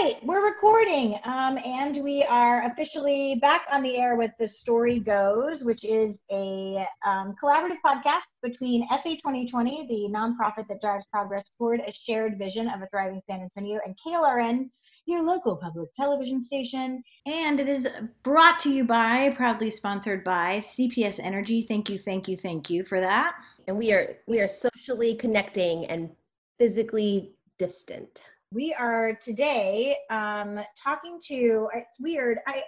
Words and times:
right, 0.00 0.16
we're 0.22 0.44
recording, 0.44 1.18
um, 1.24 1.58
and 1.64 2.02
we 2.02 2.22
are 2.24 2.66
officially 2.66 3.36
back 3.36 3.66
on 3.72 3.82
the 3.82 3.96
air 3.96 4.16
with 4.16 4.30
The 4.38 4.46
Story 4.46 4.98
Goes, 4.98 5.64
which 5.64 5.84
is 5.84 6.20
a 6.30 6.86
um, 7.06 7.34
collaborative 7.42 7.78
podcast 7.84 8.24
between 8.42 8.86
SA 8.88 9.10
2020, 9.10 9.86
the 9.88 10.14
nonprofit 10.14 10.68
that 10.68 10.80
drives 10.80 11.06
progress 11.06 11.48
toward 11.56 11.80
a 11.80 11.92
shared 11.92 12.38
vision 12.38 12.68
of 12.68 12.82
a 12.82 12.88
thriving 12.88 13.22
San 13.28 13.40
Antonio, 13.40 13.80
and 13.86 13.96
KLRN, 14.06 14.68
your 15.06 15.22
local 15.22 15.56
public 15.56 15.92
television 15.94 16.42
station. 16.42 17.02
And 17.24 17.58
it 17.58 17.68
is 17.68 17.88
brought 18.22 18.58
to 18.60 18.70
you 18.70 18.84
by, 18.84 19.30
proudly 19.30 19.70
sponsored 19.70 20.24
by 20.24 20.58
CPS 20.58 21.20
Energy. 21.22 21.62
Thank 21.62 21.88
you, 21.88 21.96
thank 21.96 22.28
you, 22.28 22.36
thank 22.36 22.68
you 22.68 22.84
for 22.84 23.00
that. 23.00 23.34
And 23.66 23.78
we 23.78 23.92
are 23.92 24.16
we 24.26 24.40
are 24.40 24.48
socially 24.48 25.14
connecting 25.14 25.86
and 25.86 26.10
physically 26.58 27.32
distant 27.58 28.20
we 28.52 28.74
are 28.74 29.14
today 29.20 29.96
um, 30.10 30.60
talking 30.82 31.18
to. 31.26 31.68
It's 31.74 32.00
weird. 32.00 32.38
I 32.46 32.62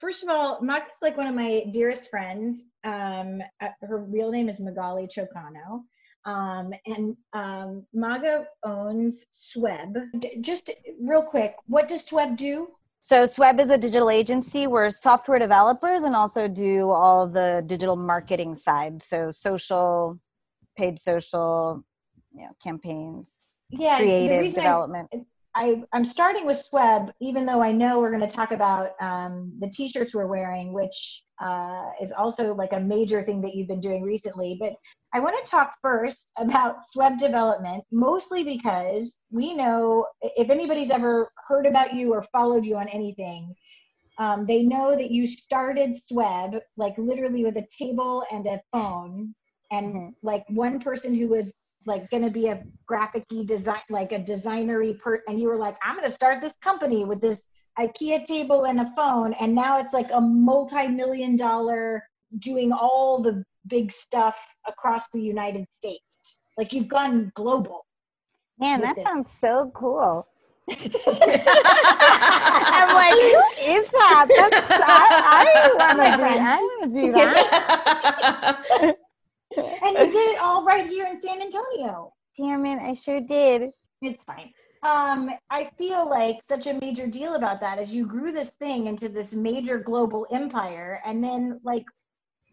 first 0.00 0.22
of 0.22 0.28
all, 0.28 0.60
Maga's 0.62 0.98
like 1.02 1.16
one 1.16 1.26
of 1.26 1.34
my 1.34 1.64
dearest 1.72 2.10
friends. 2.10 2.64
Um, 2.84 3.42
uh, 3.60 3.68
her 3.82 3.98
real 3.98 4.30
name 4.30 4.48
is 4.48 4.60
Magaly 4.60 5.08
Chocano. 5.10 5.82
Um, 6.24 6.72
and 6.86 7.16
um, 7.32 7.84
Maga 7.92 8.46
owns 8.64 9.26
Sweb. 9.32 9.96
Just 10.40 10.70
real 11.00 11.22
quick, 11.22 11.56
what 11.66 11.88
does 11.88 12.04
Sweb 12.04 12.36
do? 12.36 12.68
So 13.00 13.24
Sweb 13.24 13.58
is 13.58 13.70
a 13.70 13.78
digital 13.78 14.08
agency. 14.08 14.68
We're 14.68 14.90
software 14.90 15.40
developers 15.40 16.04
and 16.04 16.14
also 16.14 16.46
do 16.46 16.90
all 16.90 17.26
the 17.26 17.64
digital 17.66 17.96
marketing 17.96 18.54
side. 18.54 19.02
So 19.02 19.32
social, 19.32 20.20
paid 20.78 21.00
social, 21.00 21.84
you 22.32 22.42
know, 22.42 22.52
campaigns 22.62 23.41
yeah, 23.72 23.96
creative 23.96 24.54
development. 24.54 25.08
I, 25.54 25.82
am 25.92 26.04
starting 26.04 26.46
with 26.46 26.64
Sweb, 26.72 27.12
even 27.20 27.44
though 27.44 27.62
I 27.62 27.72
know 27.72 28.00
we're 28.00 28.10
going 28.10 28.26
to 28.26 28.34
talk 28.34 28.52
about 28.52 28.92
um, 29.02 29.52
the 29.60 29.68
t-shirts 29.68 30.14
we're 30.14 30.26
wearing, 30.26 30.72
which 30.72 31.24
uh, 31.42 31.90
is 32.00 32.10
also 32.12 32.54
like 32.54 32.72
a 32.72 32.80
major 32.80 33.22
thing 33.22 33.42
that 33.42 33.54
you've 33.54 33.68
been 33.68 33.80
doing 33.80 34.02
recently. 34.02 34.56
But 34.58 34.74
I 35.12 35.20
want 35.20 35.44
to 35.44 35.50
talk 35.50 35.74
first 35.82 36.26
about 36.38 36.76
Sweb 36.94 37.18
development, 37.18 37.84
mostly 37.92 38.44
because 38.44 39.18
we 39.30 39.54
know 39.54 40.06
if 40.22 40.48
anybody's 40.48 40.90
ever 40.90 41.30
heard 41.48 41.66
about 41.66 41.94
you 41.94 42.12
or 42.12 42.22
followed 42.32 42.64
you 42.64 42.76
on 42.76 42.88
anything, 42.88 43.54
um, 44.18 44.46
they 44.46 44.62
know 44.62 44.96
that 44.96 45.10
you 45.10 45.26
started 45.26 45.96
Sweb 46.10 46.60
like 46.76 46.96
literally 46.96 47.44
with 47.44 47.56
a 47.58 47.66
table 47.78 48.24
and 48.32 48.46
a 48.46 48.60
phone 48.72 49.34
and 49.70 49.94
mm-hmm. 49.94 50.08
like 50.22 50.44
one 50.48 50.78
person 50.78 51.14
who 51.14 51.28
was 51.28 51.54
like 51.86 52.08
going 52.10 52.22
to 52.22 52.30
be 52.30 52.48
a 52.48 52.62
graphic 52.86 53.24
design 53.46 53.80
like 53.90 54.12
a 54.12 54.18
designery 54.18 54.98
per 54.98 55.22
and 55.28 55.40
you 55.40 55.48
were 55.48 55.56
like 55.56 55.76
i'm 55.82 55.96
going 55.96 56.08
to 56.08 56.14
start 56.14 56.40
this 56.40 56.54
company 56.62 57.04
with 57.04 57.20
this 57.20 57.48
ikea 57.78 58.24
table 58.24 58.64
and 58.64 58.80
a 58.80 58.90
phone 58.94 59.32
and 59.34 59.54
now 59.54 59.78
it's 59.78 59.94
like 59.94 60.10
a 60.12 60.20
multi-million 60.20 61.36
dollar 61.36 62.02
doing 62.38 62.72
all 62.72 63.20
the 63.20 63.44
big 63.66 63.92
stuff 63.92 64.36
across 64.66 65.08
the 65.10 65.20
united 65.20 65.70
states 65.70 66.40
like 66.58 66.72
you've 66.72 66.88
gone 66.88 67.30
global 67.34 67.86
man 68.58 68.80
that 68.80 68.96
this. 68.96 69.04
sounds 69.04 69.30
so 69.30 69.70
cool 69.74 70.26
I'm 70.70 70.78
like, 72.94 73.14
who 73.14 73.42
is 73.66 73.84
that? 73.90 74.26
That's 74.28 74.70
I, 74.70 74.94
I 75.26 75.44
want 75.74 75.98
to 75.98 76.16
do. 76.16 76.24
I 76.40 76.56
want 76.60 76.82
to 76.82 77.00
do 77.00 77.12
that 78.80 78.96
and 79.56 79.98
you 79.98 80.10
did 80.10 80.30
it 80.32 80.40
all 80.40 80.64
right 80.64 80.86
here 80.88 81.06
in 81.06 81.20
San 81.20 81.40
Antonio. 81.40 82.12
Damn 82.36 82.64
it, 82.66 82.78
I 82.80 82.94
sure 82.94 83.20
did. 83.20 83.70
It's 84.00 84.24
fine. 84.24 84.52
Um, 84.82 85.30
I 85.50 85.70
feel 85.78 86.08
like 86.08 86.38
such 86.42 86.66
a 86.66 86.74
major 86.74 87.06
deal 87.06 87.34
about 87.34 87.60
that 87.60 87.78
is 87.78 87.94
you 87.94 88.04
grew 88.04 88.32
this 88.32 88.50
thing 88.50 88.88
into 88.88 89.08
this 89.08 89.32
major 89.32 89.78
global 89.78 90.26
empire, 90.32 91.00
and 91.04 91.22
then 91.22 91.60
like 91.62 91.84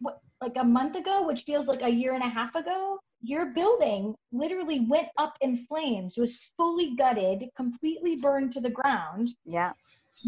what, 0.00 0.20
like 0.40 0.56
a 0.56 0.64
month 0.64 0.94
ago, 0.96 1.26
which 1.26 1.42
feels 1.42 1.66
like 1.66 1.82
a 1.82 1.88
year 1.88 2.14
and 2.14 2.22
a 2.22 2.28
half 2.28 2.54
ago, 2.54 3.00
your 3.22 3.46
building 3.46 4.14
literally 4.32 4.80
went 4.80 5.08
up 5.18 5.36
in 5.40 5.56
flames, 5.56 6.16
was 6.16 6.50
fully 6.56 6.94
gutted, 6.96 7.44
completely 7.56 8.16
burned 8.16 8.52
to 8.52 8.60
the 8.60 8.70
ground. 8.70 9.30
Yeah. 9.44 9.72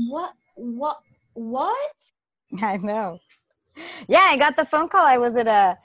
What? 0.09 0.35
What? 0.57 0.99
What? 1.35 1.97
I 2.63 2.77
know. 2.79 3.19
Yeah, 4.09 4.27
I 4.31 4.37
got 4.37 4.57
the 4.57 4.65
phone 4.65 4.89
call. 4.89 5.05
I 5.05 5.19
was 5.19 5.37
at 5.37 5.47
a 5.47 5.79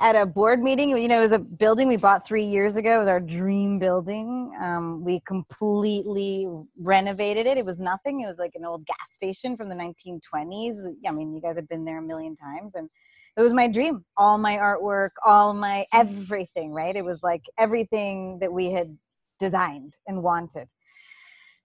at 0.00 0.16
a 0.16 0.26
board 0.26 0.62
meeting. 0.62 0.90
You 0.90 1.08
know, 1.08 1.18
it 1.18 1.22
was 1.22 1.32
a 1.32 1.38
building 1.38 1.88
we 1.88 1.96
bought 1.96 2.26
three 2.26 2.44
years 2.44 2.76
ago. 2.76 2.96
It 2.96 2.98
was 2.98 3.08
our 3.08 3.20
dream 3.20 3.78
building. 3.78 4.52
Um, 4.60 5.04
we 5.04 5.20
completely 5.20 6.48
renovated 6.80 7.46
it. 7.46 7.56
It 7.56 7.64
was 7.64 7.78
nothing. 7.78 8.20
It 8.20 8.26
was 8.26 8.38
like 8.38 8.52
an 8.54 8.64
old 8.64 8.86
gas 8.86 8.96
station 9.14 9.56
from 9.56 9.68
the 9.68 9.74
1920s. 9.74 10.94
I 11.06 11.10
mean, 11.12 11.34
you 11.34 11.40
guys 11.40 11.56
have 11.56 11.68
been 11.68 11.84
there 11.84 11.98
a 11.98 12.02
million 12.02 12.34
times, 12.36 12.74
and 12.74 12.88
it 13.36 13.42
was 13.42 13.52
my 13.52 13.68
dream. 13.68 14.04
All 14.16 14.38
my 14.38 14.56
artwork, 14.56 15.10
all 15.24 15.54
my 15.54 15.86
everything. 15.92 16.72
Right? 16.72 16.96
It 16.96 17.04
was 17.04 17.22
like 17.22 17.42
everything 17.58 18.38
that 18.40 18.52
we 18.52 18.70
had 18.70 18.96
designed 19.40 19.94
and 20.06 20.22
wanted. 20.22 20.68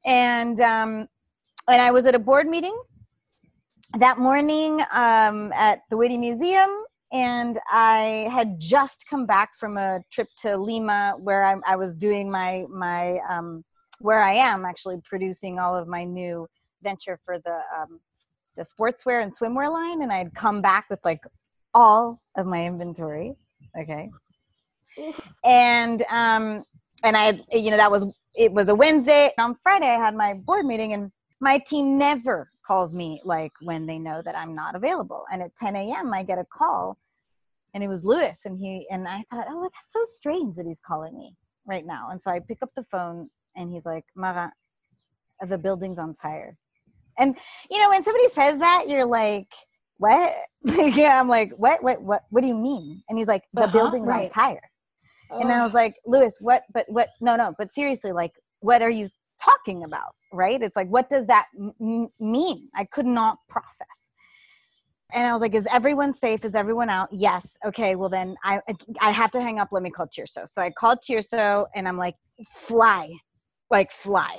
And 0.05 0.59
um, 0.59 1.07
and 1.67 1.81
I 1.81 1.91
was 1.91 2.05
at 2.05 2.15
a 2.15 2.19
board 2.19 2.47
meeting 2.47 2.75
that 3.97 4.19
morning 4.19 4.81
um, 4.93 5.51
at 5.53 5.81
the 5.89 5.97
Witte 5.97 6.19
Museum 6.19 6.69
and 7.11 7.57
I 7.71 8.29
had 8.31 8.59
just 8.59 9.07
come 9.09 9.25
back 9.25 9.57
from 9.57 9.77
a 9.77 10.01
trip 10.11 10.27
to 10.41 10.57
Lima 10.57 11.15
where 11.19 11.43
I, 11.43 11.55
I 11.65 11.75
was 11.75 11.95
doing 11.95 12.29
my 12.29 12.65
my 12.69 13.19
um, 13.27 13.63
where 13.99 14.19
I 14.19 14.33
am 14.33 14.65
actually 14.65 15.01
producing 15.03 15.59
all 15.59 15.75
of 15.75 15.87
my 15.87 16.03
new 16.03 16.47
venture 16.83 17.19
for 17.25 17.39
the 17.39 17.59
um, 17.77 17.99
the 18.55 18.63
sportswear 18.63 19.23
and 19.23 19.35
swimwear 19.35 19.71
line, 19.71 20.01
and 20.01 20.11
I'd 20.11 20.33
come 20.35 20.61
back 20.61 20.85
with 20.89 20.99
like 21.03 21.23
all 21.73 22.21
of 22.37 22.45
my 22.45 22.65
inventory. 22.65 23.35
Okay, 23.79 24.11
and 25.43 26.03
um, 26.11 26.63
and 27.03 27.17
I 27.17 27.39
you 27.51 27.71
know 27.71 27.77
that 27.77 27.91
was 27.91 28.05
it 28.35 28.53
was 28.53 28.69
a 28.69 28.75
Wednesday. 28.75 29.31
And 29.37 29.45
on 29.45 29.55
Friday, 29.55 29.87
I 29.87 29.97
had 29.97 30.15
my 30.15 30.33
board 30.33 30.65
meeting, 30.65 30.93
and 30.93 31.11
my 31.39 31.57
team 31.57 31.97
never 31.97 32.51
calls 32.65 32.93
me 32.93 33.21
like 33.23 33.53
when 33.61 33.85
they 33.85 33.97
know 33.97 34.21
that 34.21 34.37
I'm 34.37 34.53
not 34.53 34.75
available. 34.75 35.23
And 35.31 35.41
at 35.41 35.55
10 35.55 35.75
a.m., 35.75 36.13
I 36.13 36.23
get 36.23 36.37
a 36.37 36.45
call, 36.45 36.97
and 37.73 37.83
it 37.83 37.87
was 37.87 38.03
Lewis, 38.03 38.41
and 38.45 38.57
he 38.57 38.85
and 38.89 39.07
I 39.07 39.23
thought, 39.29 39.47
oh, 39.49 39.61
that's 39.63 39.93
so 39.93 40.03
strange 40.05 40.55
that 40.55 40.65
he's 40.65 40.79
calling 40.79 41.17
me 41.17 41.35
right 41.65 41.85
now. 41.85 42.09
And 42.09 42.21
so 42.21 42.31
I 42.31 42.39
pick 42.39 42.59
up 42.61 42.71
the 42.75 42.85
phone, 42.91 43.29
and 43.55 43.71
he's 43.71 43.85
like, 43.85 44.05
Mara, 44.15 44.51
the 45.47 45.57
building's 45.57 45.99
on 45.99 46.13
fire. 46.13 46.57
And 47.17 47.37
you 47.69 47.81
know, 47.81 47.89
when 47.89 48.03
somebody 48.03 48.27
says 48.29 48.59
that, 48.59 48.85
you're 48.87 49.05
like, 49.05 49.51
what? 49.97 50.33
yeah, 50.63 51.19
I'm 51.19 51.27
like, 51.27 51.51
what? 51.57 51.83
What? 51.83 52.01
What? 52.01 52.23
What 52.29 52.41
do 52.41 52.47
you 52.47 52.55
mean? 52.55 53.03
And 53.07 53.17
he's 53.17 53.27
like, 53.27 53.43
the 53.53 53.63
uh-huh, 53.63 53.73
building's 53.73 54.07
right. 54.07 54.25
on 54.25 54.29
fire. 54.29 54.71
Oh. 55.31 55.39
And 55.39 55.51
I 55.51 55.63
was 55.63 55.73
like, 55.73 55.95
Lewis, 56.05 56.39
what? 56.41 56.63
But 56.73 56.85
what? 56.87 57.09
No, 57.21 57.35
no. 57.35 57.53
But 57.57 57.71
seriously, 57.71 58.11
like, 58.11 58.31
what 58.61 58.81
are 58.81 58.89
you 58.89 59.09
talking 59.43 59.83
about? 59.83 60.13
right 60.31 60.61
it's 60.61 60.75
like 60.75 60.87
what 60.87 61.09
does 61.09 61.25
that 61.27 61.47
m- 61.57 62.07
mean 62.19 62.67
i 62.75 62.85
could 62.85 63.05
not 63.05 63.37
process 63.47 64.09
and 65.13 65.25
i 65.25 65.33
was 65.33 65.41
like 65.41 65.55
is 65.55 65.65
everyone 65.71 66.13
safe 66.13 66.45
is 66.45 66.53
everyone 66.53 66.89
out 66.89 67.09
yes 67.11 67.57
okay 67.65 67.95
well 67.95 68.09
then 68.09 68.35
i 68.43 68.59
i 69.01 69.11
have 69.11 69.31
to 69.31 69.41
hang 69.41 69.59
up 69.59 69.69
let 69.71 69.83
me 69.83 69.89
call 69.89 70.07
Tirso. 70.07 70.47
so 70.47 70.61
i 70.61 70.69
called 70.69 70.99
Tirso, 70.99 71.65
and 71.75 71.87
i'm 71.87 71.97
like 71.97 72.15
fly 72.47 73.09
like 73.71 73.91
fly 73.91 74.37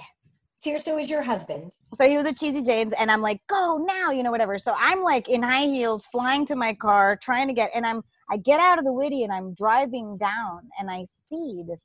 Tirso 0.65 1.01
is 1.01 1.09
your 1.09 1.23
husband. 1.23 1.73
So 1.95 2.07
he 2.07 2.19
was 2.19 2.27
at 2.27 2.37
Cheesy 2.37 2.61
Jane's, 2.61 2.93
and 2.99 3.11
I'm 3.11 3.23
like, 3.23 3.41
go 3.49 3.79
now, 3.79 4.11
you 4.11 4.23
know, 4.23 4.31
whatever. 4.31 4.59
So 4.59 4.75
I'm 4.77 5.03
like 5.03 5.27
in 5.27 5.43
high 5.43 5.65
heels, 5.65 6.05
flying 6.05 6.45
to 6.45 6.55
my 6.55 6.75
car, 6.75 7.17
trying 7.17 7.49
to 7.49 7.55
get, 7.55 7.71
and 7.75 7.87
I'm, 7.87 8.03
I 8.31 8.37
get 8.37 8.61
out 8.61 8.79
of 8.79 8.85
the 8.85 8.93
Witte 8.93 9.23
and 9.25 9.33
I'm 9.33 9.55
driving 9.55 10.19
down, 10.19 10.69
and 10.79 10.91
I 10.91 11.05
see 11.31 11.65
this 11.67 11.83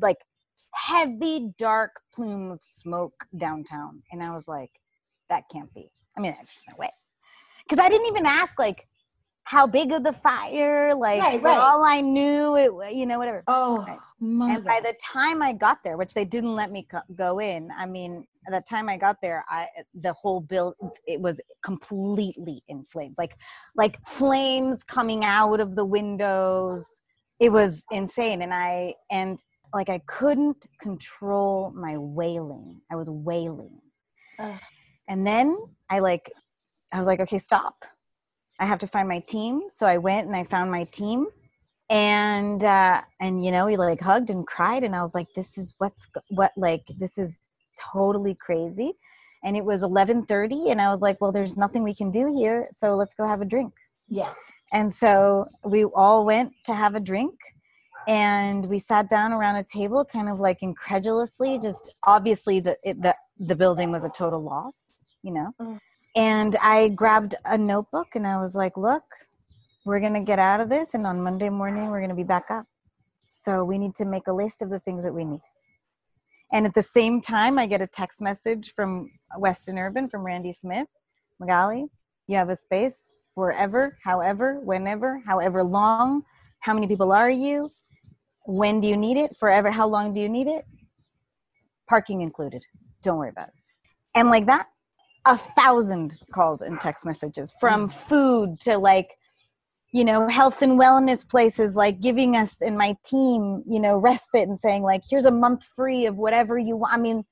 like 0.00 0.16
heavy 0.86 1.52
dark 1.58 1.92
plume 2.14 2.50
of 2.50 2.62
smoke 2.62 3.24
downtown 3.36 4.02
and 4.12 4.22
i 4.22 4.30
was 4.30 4.46
like 4.46 4.70
that 5.28 5.44
can't 5.52 5.72
be. 5.74 5.90
I 6.16 6.20
mean 6.20 6.32
there's 6.32 6.48
no 6.68 6.74
way. 6.78 6.90
Because 7.64 7.84
i 7.84 7.88
didn't 7.88 8.06
even 8.06 8.26
ask 8.26 8.58
like 8.58 8.86
how 9.44 9.66
big 9.66 9.92
of 9.92 10.04
the 10.04 10.12
fire 10.12 10.94
like 10.94 11.22
right, 11.22 11.42
right. 11.42 11.58
all 11.58 11.82
i 11.84 12.02
knew 12.02 12.56
it 12.56 12.94
you 12.94 13.06
know 13.06 13.18
whatever. 13.18 13.42
Oh 13.46 13.84
right. 14.20 14.54
and 14.54 14.64
by 14.64 14.80
the 14.82 14.94
time 15.02 15.42
i 15.42 15.52
got 15.52 15.82
there 15.82 15.96
which 15.96 16.14
they 16.14 16.24
didn't 16.24 16.54
let 16.54 16.70
me 16.70 16.86
go 17.14 17.40
in 17.40 17.70
i 17.76 17.86
mean 17.86 18.26
at 18.46 18.52
the 18.52 18.60
time 18.68 18.88
i 18.88 18.96
got 18.96 19.20
there 19.22 19.44
i 19.48 19.66
the 19.94 20.12
whole 20.12 20.40
build 20.40 20.74
it 21.06 21.20
was 21.20 21.40
completely 21.62 22.62
in 22.68 22.84
flames 22.84 23.16
like 23.16 23.36
like 23.74 23.98
flames 24.04 24.82
coming 24.84 25.24
out 25.24 25.60
of 25.60 25.76
the 25.76 25.84
windows. 25.84 26.86
It 27.40 27.52
was 27.52 27.84
insane 27.90 28.42
and 28.42 28.52
i 28.52 28.94
and 29.10 29.38
like 29.72 29.88
I 29.88 30.00
couldn't 30.06 30.66
control 30.80 31.72
my 31.74 31.96
wailing. 31.96 32.80
I 32.90 32.96
was 32.96 33.08
wailing. 33.10 33.80
Ugh. 34.38 34.60
And 35.08 35.26
then 35.26 35.56
I 35.90 35.98
like 36.00 36.30
I 36.92 36.98
was 36.98 37.06
like, 37.06 37.20
okay, 37.20 37.38
stop. 37.38 37.84
I 38.60 38.64
have 38.66 38.78
to 38.80 38.86
find 38.88 39.08
my 39.08 39.20
team. 39.20 39.62
So 39.70 39.86
I 39.86 39.98
went 39.98 40.26
and 40.26 40.36
I 40.36 40.44
found 40.44 40.70
my 40.70 40.84
team. 40.84 41.26
And 41.90 42.62
uh 42.64 43.02
and 43.20 43.44
you 43.44 43.50
know, 43.50 43.66
we 43.66 43.76
like 43.76 44.00
hugged 44.00 44.30
and 44.30 44.46
cried 44.46 44.84
and 44.84 44.94
I 44.94 45.02
was 45.02 45.14
like, 45.14 45.28
this 45.34 45.56
is 45.58 45.74
what's 45.78 46.06
what 46.30 46.52
like 46.56 46.84
this 46.98 47.18
is 47.18 47.38
totally 47.92 48.34
crazy. 48.34 48.94
And 49.44 49.56
it 49.56 49.64
was 49.64 49.82
11:30 49.82 50.70
and 50.70 50.80
I 50.80 50.90
was 50.90 51.00
like, 51.00 51.20
well 51.20 51.32
there's 51.32 51.56
nothing 51.56 51.82
we 51.82 51.94
can 51.94 52.10
do 52.10 52.32
here, 52.34 52.66
so 52.70 52.96
let's 52.96 53.14
go 53.14 53.26
have 53.26 53.40
a 53.40 53.46
drink. 53.46 53.72
Yes. 54.08 54.36
And 54.72 54.92
so 54.92 55.46
we 55.64 55.84
all 55.84 56.24
went 56.24 56.52
to 56.66 56.74
have 56.74 56.94
a 56.94 57.00
drink 57.00 57.34
and 58.08 58.64
we 58.64 58.78
sat 58.78 59.10
down 59.10 59.32
around 59.32 59.56
a 59.56 59.62
table 59.62 60.02
kind 60.02 60.30
of 60.30 60.40
like 60.40 60.62
incredulously 60.62 61.58
just 61.58 61.94
obviously 62.04 62.58
the 62.58 62.76
it, 62.82 63.00
the 63.02 63.14
the 63.38 63.54
building 63.54 63.92
was 63.92 64.02
a 64.02 64.08
total 64.08 64.42
loss, 64.42 65.04
you 65.22 65.32
know. 65.32 65.52
Mm. 65.60 65.78
And 66.16 66.56
I 66.60 66.88
grabbed 66.88 67.36
a 67.44 67.56
notebook 67.56 68.08
and 68.14 68.26
I 68.26 68.40
was 68.40 68.54
like, 68.54 68.76
look, 68.76 69.04
we're 69.84 70.00
going 70.00 70.14
to 70.14 70.20
get 70.20 70.40
out 70.40 70.60
of 70.60 70.68
this 70.68 70.94
and 70.94 71.06
on 71.06 71.22
Monday 71.22 71.50
morning 71.50 71.90
we're 71.90 72.00
going 72.00 72.08
to 72.08 72.16
be 72.16 72.24
back 72.24 72.50
up. 72.50 72.66
So 73.28 73.62
we 73.62 73.78
need 73.78 73.94
to 73.96 74.04
make 74.04 74.26
a 74.26 74.32
list 74.32 74.62
of 74.62 74.70
the 74.70 74.80
things 74.80 75.04
that 75.04 75.12
we 75.12 75.24
need. 75.24 75.42
And 76.50 76.64
at 76.64 76.74
the 76.74 76.82
same 76.82 77.20
time, 77.20 77.58
I 77.58 77.66
get 77.66 77.82
a 77.82 77.86
text 77.86 78.22
message 78.22 78.72
from 78.74 79.10
Weston 79.36 79.78
Urban 79.78 80.08
from 80.08 80.24
Randy 80.24 80.50
Smith. 80.50 80.88
Magaly, 81.40 81.88
you 82.26 82.36
have 82.36 82.48
a 82.48 82.56
space 82.56 82.96
wherever, 83.34 83.98
however, 84.02 84.58
whenever, 84.60 85.20
however 85.26 85.62
long. 85.62 86.22
How 86.60 86.72
many 86.72 86.86
people 86.86 87.12
are 87.12 87.30
you? 87.30 87.70
When 88.48 88.80
do 88.80 88.88
you 88.88 88.96
need 88.96 89.18
it? 89.18 89.36
Forever, 89.36 89.70
how 89.70 89.86
long 89.86 90.14
do 90.14 90.20
you 90.20 90.28
need 90.28 90.46
it? 90.46 90.64
Parking 91.86 92.22
included. 92.22 92.64
Don't 93.02 93.18
worry 93.18 93.28
about 93.28 93.48
it. 93.48 93.54
And 94.14 94.30
like 94.30 94.46
that, 94.46 94.68
a 95.26 95.36
thousand 95.36 96.16
calls 96.32 96.62
and 96.62 96.80
text 96.80 97.04
messages 97.04 97.52
from 97.60 97.90
mm. 97.90 97.92
food 97.92 98.58
to 98.60 98.78
like 98.78 99.18
you 99.92 100.02
know 100.02 100.28
health 100.28 100.62
and 100.62 100.80
wellness 100.80 101.28
places 101.28 101.74
like 101.74 102.00
giving 102.00 102.36
us 102.36 102.56
and 102.62 102.76
my 102.76 102.96
team 103.04 103.62
you 103.66 103.78
know 103.78 103.98
respite 103.98 104.48
and 104.48 104.58
saying 104.58 104.82
like 104.82 105.02
here's 105.08 105.26
a 105.26 105.30
month 105.30 105.62
free 105.64 106.06
of 106.06 106.16
whatever 106.16 106.58
you 106.58 106.76
want 106.76 106.94
i 106.94 106.98
mean 106.98 107.24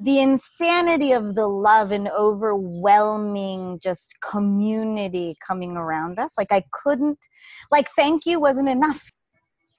the 0.00 0.20
insanity 0.20 1.12
of 1.12 1.34
the 1.34 1.46
love 1.46 1.92
and 1.92 2.08
overwhelming 2.08 3.78
just 3.80 4.14
community 4.20 5.36
coming 5.44 5.76
around 5.76 6.18
us 6.18 6.32
like 6.38 6.52
i 6.52 6.62
couldn't 6.72 7.26
like 7.72 7.88
thank 7.96 8.26
you 8.26 8.40
wasn't 8.40 8.68
enough 8.68 9.10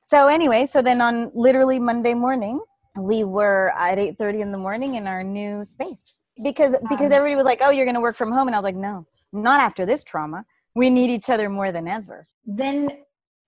so 0.07 0.27
anyway 0.27 0.65
so 0.65 0.81
then 0.81 1.01
on 1.01 1.31
literally 1.33 1.79
monday 1.79 2.13
morning 2.13 2.59
we 2.97 3.23
were 3.23 3.73
at 3.77 3.97
8.30 3.97 4.41
in 4.41 4.51
the 4.51 4.57
morning 4.57 4.95
in 4.95 5.07
our 5.07 5.23
new 5.23 5.63
space 5.63 6.13
because 6.43 6.75
because 6.89 7.11
everybody 7.11 7.35
was 7.35 7.45
like 7.45 7.59
oh 7.61 7.71
you're 7.71 7.85
going 7.85 7.95
to 7.95 8.01
work 8.01 8.15
from 8.15 8.31
home 8.31 8.47
and 8.47 8.55
i 8.55 8.59
was 8.59 8.63
like 8.63 8.75
no 8.75 9.05
not 9.33 9.59
after 9.59 9.85
this 9.85 10.03
trauma 10.03 10.45
we 10.75 10.89
need 10.89 11.09
each 11.09 11.29
other 11.29 11.49
more 11.49 11.71
than 11.71 11.87
ever. 11.87 12.27
Then 12.45 12.89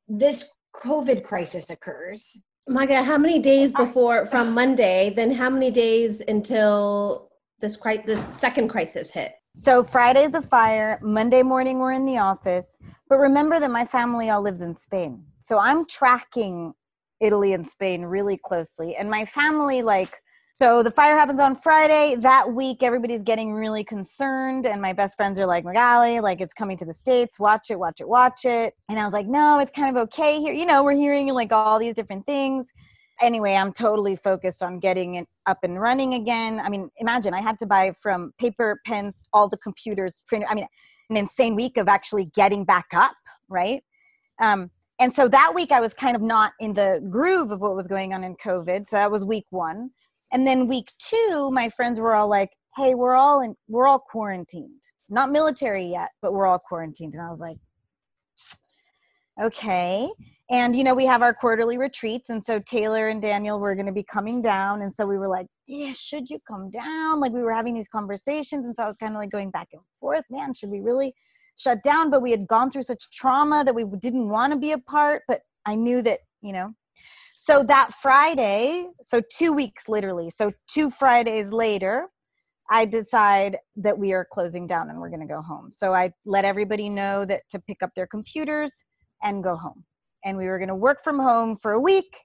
this 0.08 0.50
COVID 0.76 1.24
crisis 1.24 1.70
occurs. 1.70 2.38
My 2.68 2.86
God, 2.86 3.04
how 3.04 3.18
many 3.18 3.40
days 3.40 3.72
before 3.72 4.26
from 4.26 4.54
Monday? 4.54 5.14
Then 5.16 5.32
how 5.32 5.50
many 5.50 5.70
days 5.70 6.22
until 6.28 7.30
this 7.60 7.78
cri- 7.78 8.04
this 8.06 8.24
second 8.36 8.70
crisis 8.70 9.12
hit? 9.12 9.34
So 9.56 9.84
Friday's 9.84 10.32
the 10.32 10.42
fire. 10.42 11.00
Monday 11.02 11.44
morning 11.44 11.80
we're 11.80 11.94
in 11.94 12.06
the 12.06 12.18
office. 12.18 12.78
But 13.10 13.18
remember 13.18 13.60
that 13.60 13.72
my 13.72 13.86
family 13.86 14.30
all 14.30 14.42
lives 14.42 14.62
in 14.62 14.76
Spain. 14.76 15.24
So 15.48 15.58
I'm 15.58 15.86
tracking 15.86 16.74
Italy 17.22 17.54
and 17.54 17.66
Spain 17.66 18.02
really 18.02 18.38
closely. 18.38 18.98
And 18.98 19.10
my 19.10 19.24
family 19.24 19.82
like 19.82 20.14
so 20.56 20.84
the 20.84 20.92
fire 20.92 21.16
happens 21.16 21.40
on 21.40 21.56
Friday. 21.56 22.16
That 22.20 22.52
week, 22.52 22.84
everybody's 22.84 23.24
getting 23.24 23.54
really 23.54 23.84
concerned. 23.84 24.66
And 24.66 24.82
my 24.82 24.92
best 24.92 25.16
friends 25.16 25.40
are 25.40 25.46
like, 25.46 25.64
Magaly, 25.64 26.22
like 26.22 26.42
it's 26.42 26.54
coming 26.54 26.76
to 26.78 26.86
the 26.86 26.94
States. 26.94 27.40
Watch 27.40 27.70
it, 27.70 27.80
watch 27.80 28.02
it, 28.02 28.10
watch 28.10 28.44
it. 28.44 28.74
And 28.90 29.00
I 29.00 29.06
was 29.06 29.14
like, 29.14 29.28
no, 29.28 29.60
it's 29.60 29.72
kind 29.72 29.96
of 29.96 30.02
okay 30.04 30.42
here. 30.42 30.54
You 30.54 30.66
know, 30.66 30.84
we're 30.84 30.96
hearing 30.96 31.28
like 31.28 31.54
all 31.54 31.80
these 31.80 31.94
different 31.94 32.26
things. 32.26 32.68
Anyway, 33.22 33.54
I'm 33.54 33.72
totally 33.72 34.18
focused 34.18 34.62
on 34.62 34.80
getting 34.80 35.16
it 35.16 35.28
up 35.46 35.60
and 35.64 35.80
running 35.80 36.16
again. 36.16 36.60
I 36.60 36.68
mean, 36.70 36.90
imagine 36.98 37.34
I 37.34 37.42
had 37.42 37.58
to 37.60 37.66
buy 37.66 37.94
from 38.02 38.34
paper, 38.38 38.82
pens, 38.86 39.28
all 39.32 39.48
the 39.48 39.58
computers. 39.58 40.24
I 40.34 40.56
mean, 40.56 40.68
an 41.10 41.16
insane 41.16 41.56
week 41.56 41.78
of 41.78 41.88
actually 41.88 42.26
getting 42.36 42.66
back 42.66 42.88
up, 42.94 43.16
right? 43.48 43.82
Um, 44.42 44.72
and 45.00 45.14
so 45.14 45.28
that 45.28 45.54
week 45.54 45.72
I 45.72 45.80
was 45.80 45.94
kind 45.94 46.16
of 46.16 46.22
not 46.22 46.54
in 46.60 46.74
the 46.74 47.06
groove 47.10 47.52
of 47.52 47.62
what 47.62 47.76
was 47.76 47.88
going 47.88 48.14
on 48.14 48.24
in 48.24 48.36
COVID. 48.36 48.90
So 48.90 48.96
that 48.96 49.12
was 49.12 49.24
week 49.24 49.46
one. 49.52 49.92
And 50.32 50.46
then 50.46 50.68
week 50.68 50.92
two 50.98 51.50
my 51.52 51.70
friends 51.70 52.00
were 52.00 52.16
all 52.16 52.30
like 52.30 52.52
hey 52.76 52.96
we're 52.96 53.16
all 53.16 53.42
in 53.42 53.56
we're 53.68 53.88
all 53.88 54.00
quarantined. 54.00 54.82
Not 55.10 55.32
military 55.32 55.86
yet 55.86 56.10
but 56.22 56.34
we're 56.34 56.48
all 56.48 56.60
quarantined. 56.60 57.14
And 57.14 57.24
i 57.24 57.30
was 57.30 57.40
like 57.40 57.58
okay. 59.42 60.10
And 60.50 60.76
you 60.76 60.84
know 60.84 60.96
we 60.96 61.06
have 61.06 61.22
our 61.22 61.34
quarterly 61.34 61.78
retreats. 61.78 62.30
And 62.30 62.44
so 62.44 62.60
taylor 62.60 63.08
and 63.10 63.22
daniel 63.22 63.60
were 63.60 63.76
going 63.76 63.86
to 63.86 63.92
be 63.92 64.04
coming 64.04 64.42
down. 64.42 64.82
And 64.82 64.92
so 64.92 65.06
we 65.06 65.18
were 65.18 65.30
like 65.30 65.48
yeah 65.68 65.94
should 65.94 66.28
you 66.30 66.40
come 66.48 66.72
down? 66.72 67.22
Like 67.22 67.34
we 67.34 67.44
were 67.44 67.54
having 67.54 67.76
these 67.76 67.90
conversations. 67.90 68.66
And 68.66 68.76
so 68.76 68.84
i 68.84 68.88
was 68.88 68.98
kind 68.98 69.14
of 69.14 69.20
like 69.20 69.30
going 69.30 69.52
back 69.52 69.70
and 69.74 69.82
forth. 70.00 70.26
Man 70.32 70.56
should 70.56 70.72
we 70.72 70.80
really 70.80 71.14
shut 71.58 71.84
down 71.84 72.10
but 72.10 72.22
we 72.22 72.32
had 72.32 72.48
gone 72.48 72.72
through 72.72 72.84
such 72.84 73.10
trauma 73.12 73.64
that 73.64 73.76
we 73.76 73.84
didn't 74.00 74.30
want 74.30 74.54
to 74.54 74.58
be 74.58 74.72
apart 74.72 75.24
but 75.28 75.42
i 75.66 75.76
knew 75.76 76.02
that 76.02 76.20
you 76.42 76.54
know 76.54 76.74
so 77.48 77.64
that 77.64 77.94
Friday, 78.02 78.90
so 79.02 79.22
two 79.32 79.54
weeks 79.54 79.88
literally, 79.88 80.30
so 80.30 80.52
two 80.70 80.92
Fridays 80.92 81.50
later, 81.50 82.10
I 82.70 82.84
decide 82.84 83.58
that 83.78 83.98
we 83.98 84.12
are 84.12 84.28
closing 84.30 84.68
down 84.68 84.90
and 84.90 85.00
we're 85.00 85.10
going 85.10 85.26
to 85.26 85.34
go 85.34 85.42
home. 85.42 85.72
So 85.72 85.94
I 85.94 86.12
let 86.26 86.44
everybody 86.44 86.90
know 86.90 87.24
that 87.24 87.44
to 87.52 87.60
pick 87.60 87.82
up 87.82 87.92
their 87.96 88.06
computers 88.06 88.84
and 89.24 89.42
go 89.42 89.56
home. 89.56 89.86
And 90.26 90.38
we 90.38 90.48
were 90.48 90.58
going 90.58 90.68
to 90.68 90.76
work 90.76 91.00
from 91.02 91.20
home 91.20 91.58
for 91.62 91.72
a 91.72 91.80
week 91.80 92.18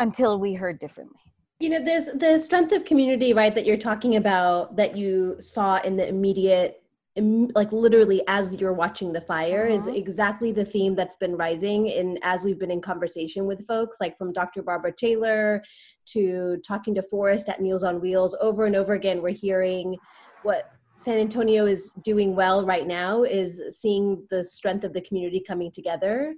until 0.00 0.40
we 0.40 0.54
heard 0.54 0.80
differently. 0.80 1.20
You 1.60 1.68
know, 1.68 1.84
there's 1.84 2.06
the 2.06 2.38
strength 2.40 2.72
of 2.72 2.84
community, 2.84 3.32
right, 3.32 3.54
that 3.54 3.66
you're 3.66 3.76
talking 3.76 4.16
about 4.16 4.74
that 4.74 4.96
you 4.96 5.36
saw 5.38 5.80
in 5.82 5.96
the 5.96 6.08
immediate 6.08 6.79
like 7.16 7.72
literally 7.72 8.22
as 8.28 8.60
you're 8.60 8.72
watching 8.72 9.12
the 9.12 9.20
fire 9.20 9.64
uh-huh. 9.64 9.74
is 9.74 9.86
exactly 9.86 10.52
the 10.52 10.64
theme 10.64 10.94
that's 10.94 11.16
been 11.16 11.36
rising 11.36 11.88
in 11.88 12.18
as 12.22 12.44
we've 12.44 12.58
been 12.58 12.70
in 12.70 12.80
conversation 12.80 13.46
with 13.46 13.66
folks 13.66 13.98
like 14.00 14.16
from 14.16 14.32
dr 14.32 14.62
barbara 14.62 14.92
taylor 14.92 15.62
to 16.06 16.58
talking 16.66 16.94
to 16.94 17.02
forrest 17.02 17.48
at 17.48 17.60
meals 17.60 17.82
on 17.82 18.00
wheels 18.00 18.36
over 18.40 18.64
and 18.64 18.76
over 18.76 18.94
again 18.94 19.20
we're 19.20 19.30
hearing 19.30 19.96
what 20.44 20.70
san 20.94 21.18
antonio 21.18 21.66
is 21.66 21.90
doing 22.04 22.36
well 22.36 22.64
right 22.64 22.86
now 22.86 23.24
is 23.24 23.60
seeing 23.70 24.24
the 24.30 24.44
strength 24.44 24.84
of 24.84 24.92
the 24.92 25.00
community 25.00 25.42
coming 25.44 25.72
together 25.72 26.34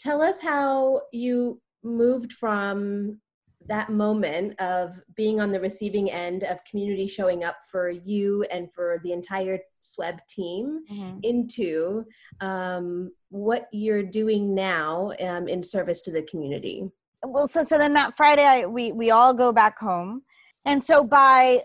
tell 0.00 0.20
us 0.20 0.40
how 0.40 1.00
you 1.12 1.60
moved 1.84 2.32
from 2.32 3.20
that 3.68 3.90
moment 3.90 4.60
of 4.60 5.00
being 5.14 5.40
on 5.40 5.52
the 5.52 5.60
receiving 5.60 6.10
end 6.10 6.44
of 6.44 6.64
community 6.64 7.06
showing 7.06 7.44
up 7.44 7.56
for 7.70 7.88
you 7.88 8.44
and 8.50 8.72
for 8.72 9.00
the 9.02 9.12
entire 9.12 9.58
SWEB 9.80 10.18
team 10.28 10.84
mm-hmm. 10.90 11.18
into 11.22 12.04
um, 12.40 13.10
what 13.30 13.68
you're 13.72 14.02
doing 14.02 14.54
now 14.54 15.12
um, 15.20 15.48
in 15.48 15.62
service 15.62 16.00
to 16.02 16.12
the 16.12 16.22
community. 16.22 16.90
Well, 17.24 17.48
so 17.48 17.64
so 17.64 17.78
then 17.78 17.94
that 17.94 18.16
Friday, 18.16 18.44
I, 18.44 18.66
we 18.66 18.92
we 18.92 19.10
all 19.10 19.32
go 19.32 19.52
back 19.52 19.78
home, 19.78 20.22
and 20.66 20.84
so 20.84 21.04
by 21.04 21.62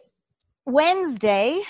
Wednesday, 0.66 1.62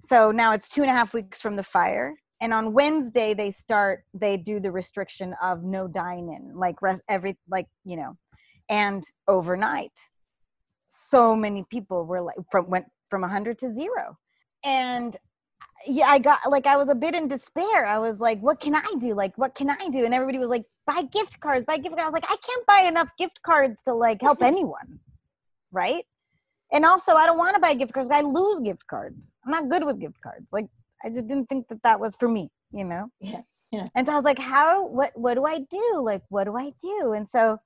so 0.00 0.30
now 0.30 0.52
it's 0.52 0.68
two 0.68 0.82
and 0.82 0.90
a 0.90 0.94
half 0.94 1.12
weeks 1.12 1.42
from 1.42 1.54
the 1.54 1.62
fire. 1.62 2.16
And 2.40 2.52
on 2.52 2.74
Wednesday, 2.74 3.34
they 3.34 3.50
start. 3.50 4.04
They 4.14 4.36
do 4.36 4.60
the 4.60 4.70
restriction 4.70 5.34
of 5.42 5.64
no 5.64 5.88
dine-in, 5.88 6.52
like 6.54 6.82
rest 6.82 7.02
every, 7.08 7.38
like 7.48 7.66
you 7.84 7.96
know, 7.96 8.16
and 8.68 9.04
overnight 9.28 9.92
so 10.88 11.36
many 11.36 11.64
people 11.70 12.04
were 12.04 12.20
like 12.20 12.36
from 12.50 12.68
went 12.68 12.86
from 13.10 13.20
100 13.20 13.58
to 13.58 13.72
0 13.72 13.90
and 14.64 15.16
yeah 15.86 16.06
i 16.06 16.18
got 16.18 16.38
like 16.50 16.66
i 16.66 16.76
was 16.76 16.88
a 16.88 16.94
bit 16.94 17.14
in 17.14 17.28
despair. 17.28 17.86
I 17.86 17.98
was 17.98 18.18
like 18.18 18.40
what 18.40 18.60
can 18.60 18.74
i 18.74 18.94
do? 19.00 19.14
Like 19.14 19.36
what 19.36 19.54
can 19.54 19.70
i 19.70 19.88
do? 19.90 20.04
And 20.04 20.14
everybody 20.14 20.38
was 20.38 20.50
like 20.50 20.64
buy 20.86 21.02
gift 21.02 21.40
cards 21.40 21.64
buy 21.64 21.76
gift 21.76 21.96
cards. 21.96 22.02
I 22.02 22.06
was 22.06 22.14
like 22.14 22.30
i 22.30 22.36
can't 22.46 22.66
buy 22.66 22.88
enough 22.88 23.10
gift 23.18 23.40
cards 23.42 23.82
to 23.82 23.94
like 23.94 24.20
help 24.20 24.38
mm-hmm. 24.38 24.54
anyone. 24.54 25.00
Right? 25.72 26.04
And 26.72 26.84
also 26.84 27.12
i 27.12 27.26
don't 27.26 27.38
want 27.38 27.54
to 27.54 27.60
buy 27.60 27.74
gift 27.74 27.92
cards 27.92 28.10
i 28.12 28.22
lose 28.22 28.60
gift 28.60 28.86
cards. 28.86 29.36
I'm 29.44 29.52
not 29.52 29.68
good 29.68 29.84
with 29.84 30.00
gift 30.00 30.20
cards. 30.22 30.52
Like 30.52 30.66
i 31.04 31.08
just 31.10 31.26
didn't 31.26 31.46
think 31.46 31.68
that 31.68 31.82
that 31.82 32.00
was 32.00 32.14
for 32.16 32.28
me 32.28 32.50
you 32.72 32.84
know? 32.84 33.08
Yeah 33.20 33.42
yeah. 33.72 33.84
And 33.94 34.06
so 34.06 34.12
i 34.12 34.16
was 34.16 34.24
like 34.24 34.38
how 34.38 34.86
what 34.86 35.12
what 35.14 35.34
do 35.34 35.44
i 35.44 35.58
do? 35.58 36.00
Like 36.02 36.22
what 36.28 36.44
do 36.44 36.56
i 36.56 36.72
do? 36.82 37.12
And 37.12 37.28
so 37.28 37.58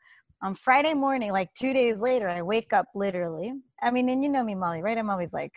on 0.42 0.54
Friday 0.54 0.94
morning, 0.94 1.32
like 1.32 1.52
two 1.54 1.72
days 1.72 1.98
later, 1.98 2.28
I 2.28 2.42
wake 2.42 2.72
up 2.72 2.86
literally. 2.94 3.52
I 3.82 3.90
mean, 3.90 4.08
and 4.08 4.22
you 4.22 4.28
know 4.28 4.42
me, 4.42 4.54
Molly, 4.54 4.82
right? 4.82 4.96
I'm 4.96 5.10
always 5.10 5.32
like, 5.32 5.52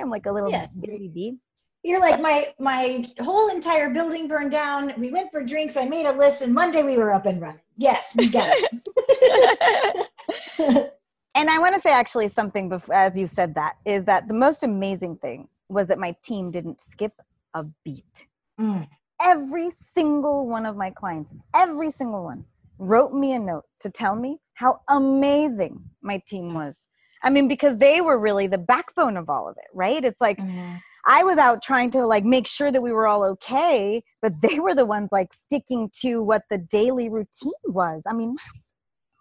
I'm 0.00 0.10
like 0.10 0.26
a 0.26 0.32
little 0.32 0.50
yeah. 0.50 0.66
baby. 0.78 1.38
You're 1.82 2.00
like 2.00 2.20
my 2.20 2.52
my 2.58 3.04
whole 3.20 3.48
entire 3.48 3.88
building 3.90 4.28
burned 4.28 4.50
down. 4.50 4.92
We 4.98 5.10
went 5.10 5.30
for 5.30 5.42
drinks. 5.42 5.76
I 5.76 5.86
made 5.86 6.06
a 6.06 6.12
list, 6.12 6.42
and 6.42 6.52
Monday 6.52 6.82
we 6.82 6.98
were 6.98 7.12
up 7.12 7.26
and 7.26 7.40
running. 7.40 7.60
Yes, 7.76 8.14
we 8.16 8.28
got 8.28 8.52
it. 8.54 10.10
and 11.34 11.50
I 11.50 11.58
want 11.58 11.74
to 11.74 11.80
say 11.80 11.90
actually 11.90 12.28
something 12.28 12.68
before, 12.68 12.94
as 12.94 13.16
you 13.16 13.26
said 13.26 13.54
that 13.54 13.76
is 13.86 14.04
that 14.04 14.28
the 14.28 14.34
most 14.34 14.62
amazing 14.62 15.16
thing 15.16 15.48
was 15.68 15.86
that 15.86 15.98
my 15.98 16.14
team 16.22 16.50
didn't 16.50 16.80
skip 16.82 17.12
a 17.54 17.64
beat. 17.84 18.26
Mm. 18.60 18.86
Every 19.22 19.70
single 19.70 20.46
one 20.46 20.66
of 20.66 20.76
my 20.76 20.90
clients, 20.90 21.34
every 21.54 21.90
single 21.90 22.24
one, 22.24 22.44
wrote 22.80 23.12
me 23.12 23.34
a 23.34 23.38
note 23.38 23.64
to 23.80 23.90
tell 23.90 24.16
me 24.16 24.38
how 24.54 24.80
amazing 24.88 25.84
my 26.02 26.20
team 26.26 26.54
was. 26.54 26.78
I 27.22 27.30
mean, 27.30 27.46
because 27.46 27.76
they 27.76 28.00
were 28.00 28.18
really 28.18 28.46
the 28.46 28.58
backbone 28.58 29.16
of 29.16 29.28
all 29.28 29.48
of 29.48 29.56
it, 29.58 29.68
right? 29.74 30.02
It's 30.02 30.20
like 30.20 30.38
mm-hmm. 30.38 30.76
I 31.06 31.22
was 31.22 31.38
out 31.38 31.62
trying 31.62 31.90
to 31.92 32.06
like 32.06 32.24
make 32.24 32.46
sure 32.46 32.72
that 32.72 32.82
we 32.82 32.92
were 32.92 33.06
all 33.06 33.22
okay, 33.24 34.02
but 34.22 34.40
they 34.40 34.58
were 34.58 34.74
the 34.74 34.86
ones 34.86 35.10
like 35.12 35.32
sticking 35.32 35.90
to 36.00 36.22
what 36.22 36.42
the 36.50 36.58
daily 36.58 37.08
routine 37.08 37.52
was. 37.64 38.04
I 38.08 38.14
mean, 38.14 38.34
that's 38.34 38.74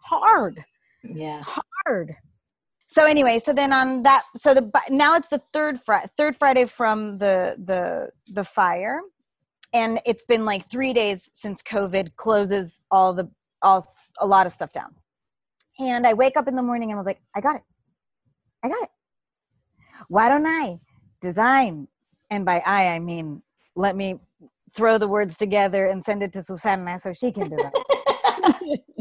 hard, 0.06 0.64
Yeah. 1.04 1.44
hard. 1.86 2.16
So 2.88 3.06
anyway, 3.06 3.38
so 3.38 3.54
then 3.54 3.72
on 3.72 4.02
that, 4.04 4.24
so 4.36 4.54
the 4.54 4.72
now 4.90 5.16
it's 5.16 5.28
the 5.28 5.42
third 5.54 5.80
Friday, 5.86 6.10
third 6.18 6.36
Friday 6.38 6.66
from 6.66 7.20
the 7.20 7.56
the 7.64 8.10
the 8.34 8.44
fire, 8.44 9.02
and 9.74 10.00
it's 10.08 10.26
been 10.26 10.44
like 10.44 10.70
three 10.72 10.92
days 10.94 11.30
since 11.34 11.62
COVID 11.62 12.16
closes 12.16 12.82
all 12.90 13.14
the 13.14 13.30
all 13.62 13.86
a 14.20 14.28
lot 14.28 14.46
of 14.46 14.52
stuff 14.52 14.72
down. 14.72 14.96
And 15.80 16.06
I 16.06 16.14
wake 16.14 16.36
up 16.38 16.48
in 16.48 16.56
the 16.56 16.62
morning 16.62 16.90
and 16.90 16.98
I 16.98 17.00
was 17.00 17.08
like, 17.08 17.22
I 17.36 17.42
got 17.42 17.56
it, 17.56 17.64
I 18.64 18.70
got 18.70 18.84
it. 18.84 18.90
Why 20.08 20.30
don't 20.30 20.46
I 20.46 20.80
design? 21.22 21.88
And 22.32 22.46
by 22.46 22.62
I, 22.66 22.90
I 22.90 23.00
mean 23.00 23.42
let 23.76 23.96
me 23.96 24.20
throw 24.76 24.98
the 24.98 25.08
words 25.08 25.38
together 25.38 25.86
and 25.86 26.04
send 26.04 26.22
it 26.22 26.34
to 26.34 26.44
Susanna 26.44 27.00
so 27.00 27.14
she 27.14 27.32
can 27.32 27.50
do 27.50 27.58
it. 27.58 28.82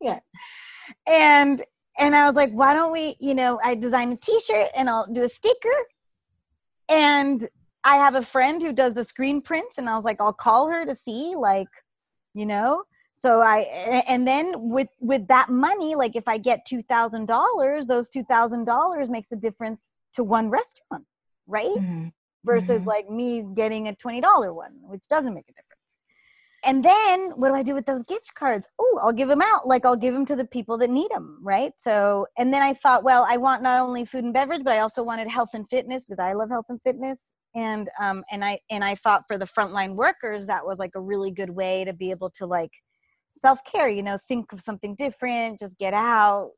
Yeah. 0.00 0.20
And 1.06 1.62
and 1.98 2.14
I 2.14 2.26
was 2.26 2.36
like, 2.36 2.52
why 2.52 2.74
don't 2.74 2.92
we, 2.92 3.16
you 3.18 3.34
know, 3.34 3.58
I 3.64 3.74
design 3.74 4.12
a 4.12 4.16
t-shirt 4.16 4.68
and 4.76 4.88
I'll 4.88 5.12
do 5.12 5.24
a 5.24 5.28
sticker. 5.28 5.68
And 6.88 7.48
I 7.82 7.96
have 7.96 8.14
a 8.14 8.22
friend 8.22 8.62
who 8.62 8.72
does 8.72 8.94
the 8.94 9.02
screen 9.02 9.42
prints 9.42 9.78
and 9.78 9.88
I 9.90 9.96
was 9.96 10.04
like, 10.04 10.20
I'll 10.20 10.32
call 10.32 10.68
her 10.68 10.86
to 10.86 10.94
see 10.94 11.34
like, 11.36 11.68
you 12.34 12.46
know. 12.46 12.84
So 13.20 13.40
I 13.40 13.60
and 14.08 14.26
then 14.26 14.54
with 14.70 14.88
with 15.00 15.26
that 15.28 15.48
money, 15.50 15.94
like 15.96 16.14
if 16.16 16.28
I 16.28 16.38
get 16.38 16.64
two 16.66 16.82
thousand 16.82 17.26
dollars, 17.26 17.86
those 17.86 18.08
two 18.08 18.24
thousand 18.24 18.64
dollars 18.64 19.10
makes 19.10 19.32
a 19.32 19.36
difference 19.36 19.92
to 20.14 20.24
one 20.24 20.50
restaurant, 20.50 21.04
right? 21.46 21.66
Mhm. 21.76 22.12
versus 22.44 22.82
Mhm. 22.82 22.86
like 22.86 23.10
me 23.10 23.42
getting 23.54 23.88
a 23.88 23.94
$20 23.96 24.52
one, 24.54 24.72
which 24.82 25.06
doesn't 25.08 25.34
make 25.34 25.48
a 25.48 25.52
difference. 25.52 25.74
And 26.64 26.84
then 26.84 27.30
what 27.40 27.48
do 27.48 27.54
I 27.54 27.62
do 27.62 27.74
with 27.74 27.86
those 27.86 28.02
gift 28.02 28.34
cards? 28.34 28.66
Oh, 28.80 28.98
I'll 29.02 29.12
give 29.12 29.28
them 29.28 29.42
out. 29.42 29.66
Like 29.66 29.84
I'll 29.86 29.96
give 29.96 30.12
them 30.14 30.26
to 30.26 30.36
the 30.36 30.44
people 30.44 30.76
that 30.78 30.90
need 30.90 31.10
them, 31.12 31.38
right? 31.42 31.72
So, 31.78 32.26
and 32.36 32.52
then 32.52 32.62
I 32.62 32.74
thought, 32.74 33.04
well, 33.04 33.24
I 33.28 33.36
want 33.36 33.62
not 33.62 33.80
only 33.80 34.04
food 34.04 34.24
and 34.24 34.34
beverage, 34.34 34.64
but 34.64 34.72
I 34.72 34.80
also 34.80 35.02
wanted 35.04 35.28
health 35.28 35.50
and 35.54 35.68
fitness 35.70 36.04
because 36.04 36.18
I 36.18 36.32
love 36.32 36.50
health 36.50 36.66
and 36.68 36.80
fitness. 36.82 37.34
And 37.54 37.88
um 38.00 38.24
and 38.30 38.44
I 38.44 38.60
and 38.70 38.84
I 38.84 38.94
thought 38.96 39.24
for 39.28 39.38
the 39.38 39.46
frontline 39.46 39.94
workers 39.94 40.46
that 40.48 40.64
was 40.66 40.78
like 40.78 40.92
a 40.96 41.00
really 41.00 41.30
good 41.30 41.50
way 41.50 41.84
to 41.84 41.92
be 41.92 42.10
able 42.10 42.30
to 42.30 42.46
like 42.46 42.72
self-care, 43.34 43.88
you 43.88 44.02
know, 44.02 44.18
think 44.28 44.52
of 44.52 44.60
something 44.60 44.94
different, 44.94 45.60
just 45.60 45.78
get 45.78 45.94
out, 45.94 46.50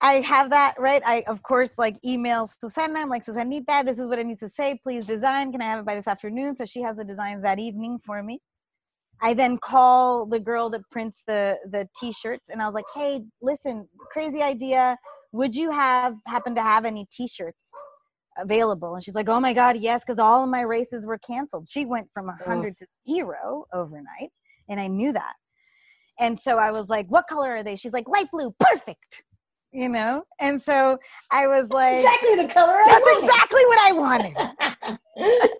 I 0.00 0.14
have 0.20 0.50
that 0.50 0.74
right. 0.78 1.02
I 1.04 1.24
of 1.26 1.42
course 1.42 1.76
like 1.76 1.96
email 2.04 2.46
Susana. 2.46 3.00
I'm 3.00 3.08
like 3.08 3.24
Susanita, 3.24 3.84
this 3.84 3.98
is 3.98 4.06
what 4.06 4.18
I 4.18 4.22
need 4.22 4.38
to 4.38 4.48
say. 4.48 4.78
Please 4.82 5.04
design. 5.04 5.50
Can 5.50 5.60
I 5.60 5.64
have 5.64 5.80
it 5.80 5.86
by 5.86 5.96
this 5.96 6.06
afternoon? 6.06 6.54
So 6.54 6.64
she 6.64 6.82
has 6.82 6.96
the 6.96 7.04
designs 7.04 7.42
that 7.42 7.58
evening 7.58 7.98
for 8.04 8.22
me. 8.22 8.40
I 9.20 9.34
then 9.34 9.58
call 9.58 10.26
the 10.26 10.38
girl 10.38 10.70
that 10.70 10.88
prints 10.90 11.22
the 11.26 11.58
the 11.68 11.88
t-shirts, 11.98 12.48
and 12.48 12.62
I 12.62 12.66
was 12.66 12.74
like, 12.74 12.84
Hey, 12.94 13.22
listen, 13.42 13.88
crazy 14.12 14.40
idea. 14.40 14.96
Would 15.32 15.56
you 15.56 15.72
have 15.72 16.14
happen 16.26 16.54
to 16.54 16.62
have 16.62 16.84
any 16.84 17.06
t-shirts 17.10 17.68
available? 18.38 18.94
And 18.94 19.02
she's 19.02 19.16
like, 19.16 19.28
Oh 19.28 19.40
my 19.40 19.52
god, 19.52 19.78
yes, 19.78 20.02
because 20.06 20.20
all 20.20 20.44
of 20.44 20.48
my 20.48 20.60
races 20.60 21.06
were 21.06 21.18
canceled. 21.18 21.66
She 21.68 21.84
went 21.84 22.08
from 22.14 22.28
a 22.28 22.38
hundred 22.46 22.76
to 22.78 22.86
zero 23.10 23.64
overnight, 23.72 24.30
and 24.68 24.78
I 24.78 24.86
knew 24.86 25.12
that. 25.12 25.34
And 26.20 26.38
so 26.38 26.58
I 26.58 26.70
was 26.70 26.88
like, 26.88 27.06
What 27.08 27.26
color 27.28 27.50
are 27.56 27.62
they? 27.62 27.76
She's 27.76 27.92
like, 27.92 28.08
Light 28.08 28.30
blue, 28.30 28.54
perfect. 28.58 29.24
You 29.72 29.88
know? 29.88 30.24
And 30.40 30.60
so 30.60 30.98
i 31.30 31.46
was 31.46 31.68
like 31.68 31.98
Exactly 31.98 32.36
the 32.36 32.48
color 32.52 32.74
I 32.74 32.84
that's 32.88 33.06
wanted. 33.06 33.24
exactly 33.24 33.62
what 33.66 33.80
i 33.82 33.92
wanted. 33.92 35.48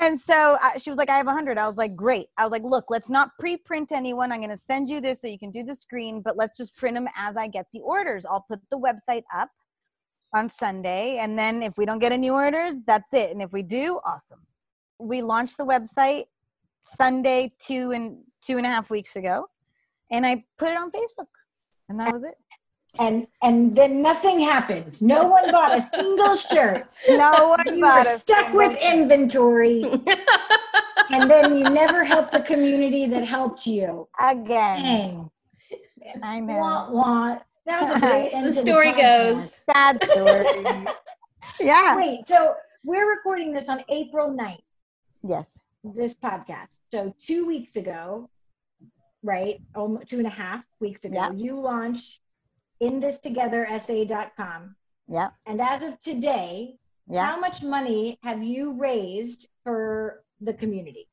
And 0.00 0.18
so 0.20 0.56
uh, 0.60 0.78
she 0.80 0.90
was 0.90 0.96
like 0.96 1.10
i 1.10 1.16
have 1.16 1.26
a 1.26 1.34
100 1.34 1.58
i 1.58 1.68
was 1.68 1.76
like 1.76 1.94
great. 1.94 2.26
I 2.36 2.42
was 2.42 2.50
like 2.50 2.64
look 2.64 2.86
let's 2.90 3.08
not 3.08 3.30
pre-print 3.38 3.92
anyone. 3.92 4.32
I'm 4.32 4.40
going 4.40 4.50
to 4.50 4.58
send 4.58 4.90
you 4.90 5.00
this 5.00 5.20
so 5.20 5.28
you 5.28 5.38
can 5.38 5.52
do 5.52 5.62
the 5.62 5.76
screen 5.76 6.22
but 6.22 6.36
let's 6.36 6.56
just 6.56 6.76
print 6.76 6.96
them 6.96 7.06
as 7.16 7.36
i 7.36 7.46
get 7.46 7.66
the 7.72 7.80
orders. 7.80 8.26
I'll 8.26 8.44
put 8.48 8.58
the 8.70 8.78
website 8.78 9.22
up 9.34 9.48
on 10.34 10.48
sunday 10.48 11.18
and 11.18 11.38
then 11.38 11.62
if 11.62 11.76
we 11.78 11.84
don't 11.84 12.00
get 12.00 12.10
any 12.10 12.30
orders 12.30 12.80
that's 12.84 13.12
it. 13.14 13.30
And 13.30 13.40
if 13.42 13.52
we 13.52 13.62
do 13.62 14.00
awesome. 14.04 14.40
We 14.98 15.22
launched 15.22 15.56
the 15.56 15.66
website 15.66 16.24
sunday 16.96 17.52
two 17.58 17.92
and 17.92 18.18
two 18.40 18.56
and 18.56 18.66
a 18.66 18.68
half 18.68 18.90
weeks 18.90 19.16
ago 19.16 19.46
and 20.10 20.26
i 20.26 20.42
put 20.58 20.70
it 20.70 20.76
on 20.76 20.90
facebook 20.90 21.26
and 21.88 21.98
that 21.98 22.12
was 22.12 22.22
it 22.22 22.34
and 22.98 23.26
and 23.40 23.74
then 23.74 24.02
nothing 24.02 24.38
happened. 24.38 25.00
No 25.00 25.26
one 25.26 25.50
bought 25.50 25.74
a 25.74 25.80
single 25.80 26.36
shirt. 26.50 26.88
no 27.08 27.48
one 27.56 27.64
You 27.66 27.74
were 27.76 27.80
bought 27.80 28.06
a 28.06 28.18
stuck 28.18 28.36
single 28.52 28.58
with 28.58 28.72
shirt. 28.78 28.92
inventory, 28.94 29.82
and 31.10 31.30
then 31.30 31.56
you 31.56 31.64
never 31.70 32.04
helped 32.04 32.32
the 32.32 32.40
community 32.40 33.06
that 33.06 33.24
helped 33.24 33.66
you. 33.66 34.06
again 34.20 35.30
Dang. 36.04 36.22
i 36.22 36.38
know 36.38 36.54
Wah, 36.54 36.90
wah. 36.90 37.38
That 37.64 37.80
was 37.82 37.96
a 37.96 38.00
great 38.06 38.30
end 38.34 38.48
The 38.48 38.52
story 38.52 38.92
podcast. 38.92 39.32
goes. 39.34 39.56
sad 39.74 40.02
story 40.04 40.86
yeah 41.60 41.96
Wait, 41.96 42.26
so 42.26 42.54
we're 42.84 43.08
recording 43.08 43.52
this 43.54 43.70
on 43.70 43.82
April 43.88 44.28
9th, 44.30 44.58
yes 45.26 45.58
this 45.84 46.14
podcast. 46.14 46.78
So 46.90 47.14
two 47.18 47.46
weeks 47.46 47.76
ago, 47.76 48.28
right? 49.22 49.60
Almost 49.74 50.08
two 50.08 50.18
and 50.18 50.26
a 50.26 50.30
half 50.30 50.64
weeks 50.80 51.04
ago, 51.04 51.14
Yeah. 51.16 51.30
you 51.32 51.58
launched 51.60 52.20
inthistogethersa.com. 52.82 54.76
yeah 55.08 55.30
And 55.46 55.60
as 55.60 55.82
of 55.82 55.98
today, 56.00 56.78
yeah 57.08 57.26
how 57.26 57.38
much 57.40 57.62
money 57.62 58.18
have 58.22 58.42
you 58.42 58.72
raised 58.74 59.48
for 59.64 60.22
the 60.40 60.54
community? 60.54 61.08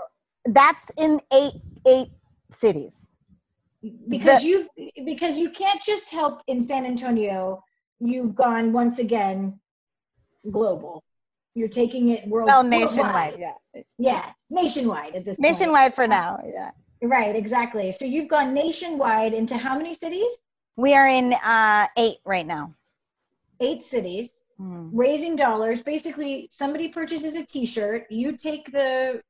that's 0.46 0.88
in 0.96 1.20
eight 1.32 1.52
eight 1.86 2.08
cities 2.50 3.10
because 4.08 4.40
the- 4.40 4.46
you 4.48 4.68
because 5.04 5.36
you 5.36 5.50
can't 5.50 5.82
just 5.82 6.10
help 6.10 6.40
in 6.46 6.62
San 6.62 6.86
Antonio. 6.86 7.62
You've 8.00 8.34
gone 8.36 8.72
once 8.72 8.98
again 9.00 9.58
global. 10.50 11.02
You're 11.54 11.68
taking 11.68 12.10
it 12.10 12.26
world 12.28 12.46
well 12.46 12.62
worldwide. 12.62 12.80
nationwide 12.80 13.36
yeah 13.38 13.82
Yeah, 13.98 14.32
nationwide 14.48 15.16
at 15.16 15.24
this 15.26 15.36
point. 15.36 15.50
nationwide 15.52 15.94
for 15.94 16.06
now 16.06 16.38
yeah 16.46 16.70
Right, 17.02 17.36
exactly. 17.36 17.92
So 17.92 18.04
you've 18.06 18.28
gone 18.28 18.54
nationwide 18.54 19.34
into 19.34 19.56
how 19.58 19.76
many 19.76 19.92
cities? 19.92 20.32
we 20.76 20.94
are 20.94 21.08
in 21.08 21.34
uh 21.44 21.86
eight 21.98 22.18
right 22.24 22.46
now 22.46 22.74
Eight 23.60 23.82
cities. 23.82 24.30
Hmm. 24.56 24.88
Raising 24.92 25.36
dollars. 25.36 25.82
Basically, 25.82 26.48
somebody 26.50 26.88
purchases 26.88 27.34
a 27.36 27.44
T-shirt. 27.44 28.06
You 28.10 28.36
take 28.36 28.70
the 28.72 29.22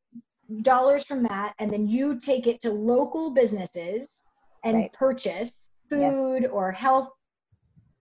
dollars 0.63 1.05
from 1.05 1.23
that, 1.25 1.55
and 1.59 1.71
then 1.73 1.87
you 1.87 2.19
take 2.19 2.47
it 2.47 2.61
to 2.63 2.71
local 2.71 3.31
businesses 3.31 4.23
and 4.65 4.77
Right. 4.77 4.93
purchase 4.93 5.71
Yes. 5.91 6.15
food 6.15 6.47
or 6.47 6.73
health, 6.73 7.11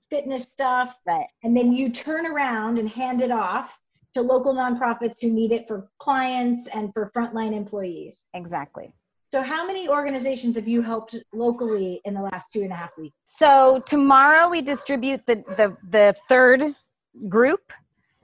fitness 0.10 0.50
stuff, 0.50 0.98
right 1.06 1.28
and 1.44 1.56
then 1.56 1.72
you 1.74 1.90
turn 1.90 2.26
around 2.26 2.78
and 2.80 2.90
hand 2.90 3.22
it 3.22 3.32
off 3.32 3.80
to 4.14 4.22
local 4.22 4.54
nonprofits 4.54 5.22
who 5.22 5.30
need 5.30 5.52
it 5.52 5.68
for 5.68 5.90
clients 6.00 6.68
and 6.68 6.94
for 6.94 7.12
frontline 7.12 7.54
employees. 7.54 8.30
exactly 8.34 8.94
So, 9.30 9.42
how 9.42 9.68
many 9.68 9.90
organizations 9.90 10.56
have 10.56 10.68
you 10.68 10.82
helped 10.82 11.16
locally 11.34 12.00
in 12.06 12.14
the 12.14 12.22
last 12.22 12.52
two 12.54 12.62
and 12.62 12.72
a 12.72 12.76
half 12.76 12.98
weeks? 12.98 13.18
So 13.28 13.84
tomorrow 13.86 14.48
we 14.50 14.62
distribute 14.62 15.26
the 15.26 15.36
the, 15.58 15.76
the 15.90 16.16
third 16.30 16.74
group. 17.28 17.74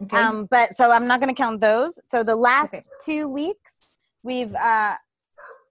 Okay. 0.01 0.17
Um, 0.17 0.45
but 0.49 0.75
so 0.75 0.91
I'm 0.91 1.05
not 1.07 1.19
going 1.19 1.33
to 1.33 1.35
count 1.35 1.59
those. 1.61 1.99
So 2.03 2.23
the 2.23 2.35
last 2.35 2.73
Okay. 2.73 2.83
two 3.03 3.27
weeks 3.27 4.01
we've 4.23 4.53
uh, 4.55 4.95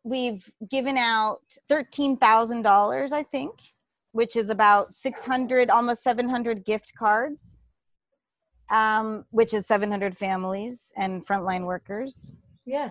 we've 0.04 0.50
given 0.70 0.98
out 0.98 1.40
thirteen 1.68 2.16
thousand 2.18 2.62
dollars, 2.62 3.12
I 3.12 3.22
think, 3.22 3.52
which 4.12 4.36
is 4.36 4.50
about 4.50 4.92
six 4.92 5.24
hundred, 5.24 5.70
almost 5.70 6.02
seven 6.02 6.28
hundred 6.28 6.64
gift 6.64 6.92
cards. 6.94 7.60
Um, 8.70 9.26
which 9.32 9.52
is 9.52 9.66
700 9.66 10.16
families 10.16 10.94
and 10.96 11.26
frontline 11.26 11.66
workers. 11.66 12.32
yeah. 12.64 12.88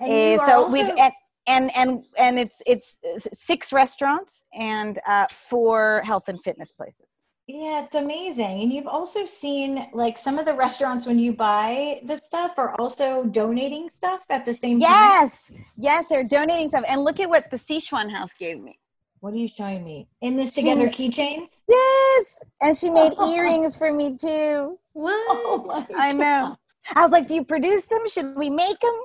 Are 0.00 0.36
so 0.36 0.64
also- 0.64 0.72
we've 0.74 0.84
and, 0.86 1.12
and 1.48 1.74
and 1.76 2.04
and 2.18 2.38
it's 2.38 2.62
it's 2.66 2.98
uh, 3.04 3.18
six 3.32 3.72
restaurants 3.72 4.44
and 4.52 5.00
uh, 5.06 5.26
four 5.28 6.02
health 6.04 6.28
and 6.28 6.42
fitness 6.42 6.70
places. 6.70 7.06
Yeah, 7.46 7.82
it's 7.82 7.94
amazing. 7.94 8.60
And 8.60 8.70
you've 8.70 8.86
also 8.86 9.24
seen 9.24 9.88
like 9.94 10.18
some 10.18 10.38
of 10.38 10.44
the 10.44 10.52
restaurants 10.52 11.06
when 11.06 11.18
you 11.18 11.32
buy 11.32 11.98
the 12.04 12.16
stuff 12.16 12.58
are 12.58 12.78
also 12.78 13.24
donating 13.24 13.88
stuff 13.88 14.22
at 14.28 14.44
the 14.44 14.52
same 14.52 14.80
time. 14.80 14.90
Yes, 14.90 15.50
yes, 15.78 16.06
they're 16.08 16.24
donating 16.24 16.68
stuff. 16.68 16.84
And 16.86 17.02
look 17.04 17.20
at 17.20 17.28
what 17.28 17.50
the 17.50 17.56
Sichuan 17.56 18.12
house 18.12 18.34
gave 18.34 18.60
me. 18.60 18.78
What 19.20 19.32
are 19.32 19.38
you 19.38 19.48
showing 19.48 19.82
me? 19.82 20.06
In 20.20 20.36
this 20.36 20.52
together 20.52 20.88
keychains? 20.88 21.62
Yes, 21.66 22.38
and 22.60 22.76
she 22.76 22.90
made 22.90 23.12
earrings 23.30 23.74
for 23.74 23.92
me 23.92 24.16
too. 24.16 24.78
What? 24.92 25.14
Oh 25.30 25.86
I 25.96 26.12
know. 26.12 26.54
I 26.94 27.02
was 27.02 27.12
like, 27.12 27.26
"Do 27.28 27.34
you 27.34 27.44
produce 27.44 27.86
them? 27.86 28.06
Should 28.08 28.36
we 28.36 28.50
make 28.50 28.78
them?" 28.80 29.00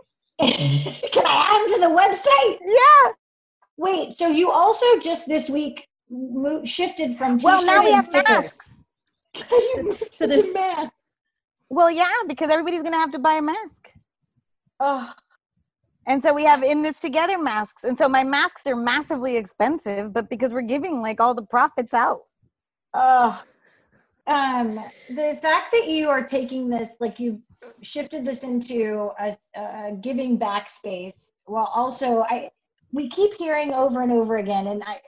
Can 1.11 1.25
I 1.25 1.47
add 1.49 1.69
them 1.69 1.75
to 1.75 1.79
the 1.87 1.95
website? 1.95 2.57
Yeah. 2.61 3.11
Wait, 3.77 4.11
so 4.13 4.27
you 4.27 4.51
also 4.51 4.85
just 4.99 5.27
this 5.27 5.49
week 5.49 5.87
mo- 6.09 6.63
shifted 6.65 7.17
from 7.17 7.37
t-shirt 7.37 7.43
Well, 7.45 7.65
now 7.65 7.83
we 7.83 7.91
have 7.91 8.05
stickers. 8.05 8.27
masks. 8.27 8.85
So 10.11 10.27
this- 10.27 10.47
mask. 10.53 10.93
Well, 11.69 11.89
yeah, 11.89 12.11
because 12.27 12.49
everybody's 12.51 12.83
gonna 12.83 12.97
have 12.97 13.11
to 13.11 13.19
buy 13.19 13.33
a 13.33 13.41
mask. 13.41 13.89
Oh, 14.79 15.11
And 16.05 16.21
so 16.21 16.33
we 16.33 16.43
have 16.43 16.61
in 16.61 16.81
this 16.83 16.99
together 16.99 17.39
masks. 17.39 17.83
And 17.83 17.97
so 17.97 18.07
my 18.09 18.23
masks 18.23 18.67
are 18.67 18.75
massively 18.75 19.37
expensive, 19.37 20.13
but 20.13 20.29
because 20.29 20.51
we're 20.51 20.61
giving 20.61 21.01
like 21.01 21.19
all 21.19 21.33
the 21.33 21.41
profits 21.43 21.93
out. 21.93 22.21
oh. 22.93 23.41
Um, 24.25 24.79
the 25.09 25.37
fact 25.41 25.71
that 25.71 25.87
you 25.87 26.09
are 26.09 26.23
taking 26.23 26.69
this, 26.69 26.95
like 26.99 27.19
you've 27.19 27.41
shifted 27.81 28.23
this 28.25 28.43
into 28.43 29.11
a, 29.19 29.35
a 29.55 29.97
giving 29.99 30.37
back 30.37 30.69
space, 30.69 31.31
while 31.45 31.69
also 31.73 32.23
I, 32.29 32.49
we 32.93 33.09
keep 33.09 33.33
hearing 33.33 33.73
over 33.73 34.01
and 34.01 34.11
over 34.11 34.37
again, 34.37 34.67
and 34.67 34.83
I, 34.85 35.01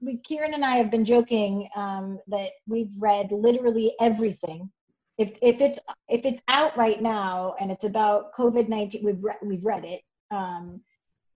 we, 0.00 0.18
Kieran 0.18 0.54
and 0.54 0.64
I 0.64 0.76
have 0.76 0.90
been 0.90 1.04
joking 1.04 1.68
um, 1.76 2.18
that 2.28 2.50
we've 2.66 2.92
read 2.98 3.30
literally 3.32 3.94
everything. 4.00 4.70
If 5.18 5.32
if 5.42 5.60
it's 5.60 5.78
if 6.08 6.24
it's 6.24 6.42
out 6.48 6.76
right 6.76 7.00
now 7.02 7.54
and 7.60 7.70
it's 7.70 7.84
about 7.84 8.32
COVID 8.32 8.68
nineteen, 8.68 9.04
we've 9.04 9.22
re- 9.22 9.34
we've 9.42 9.64
read 9.64 9.84
it. 9.84 10.00
Um, 10.30 10.80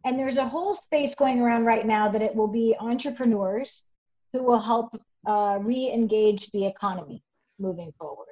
and 0.05 0.19
there's 0.19 0.37
a 0.37 0.49
whole 0.49 0.75
space 0.75 1.15
going 1.15 1.41
around 1.41 1.65
right 1.65 1.87
now 1.87 2.09
that 2.09 2.23
it 2.23 2.35
will 2.35 2.49
be 2.49 2.75
entrepreneurs 2.81 3.85
who 4.33 4.43
will 4.43 4.61
help 4.61 5.01
uh, 5.27 5.59
re-engage 5.61 6.51
the 6.51 6.67
economy 6.67 7.23
moving 7.59 7.93
forward. 7.99 8.27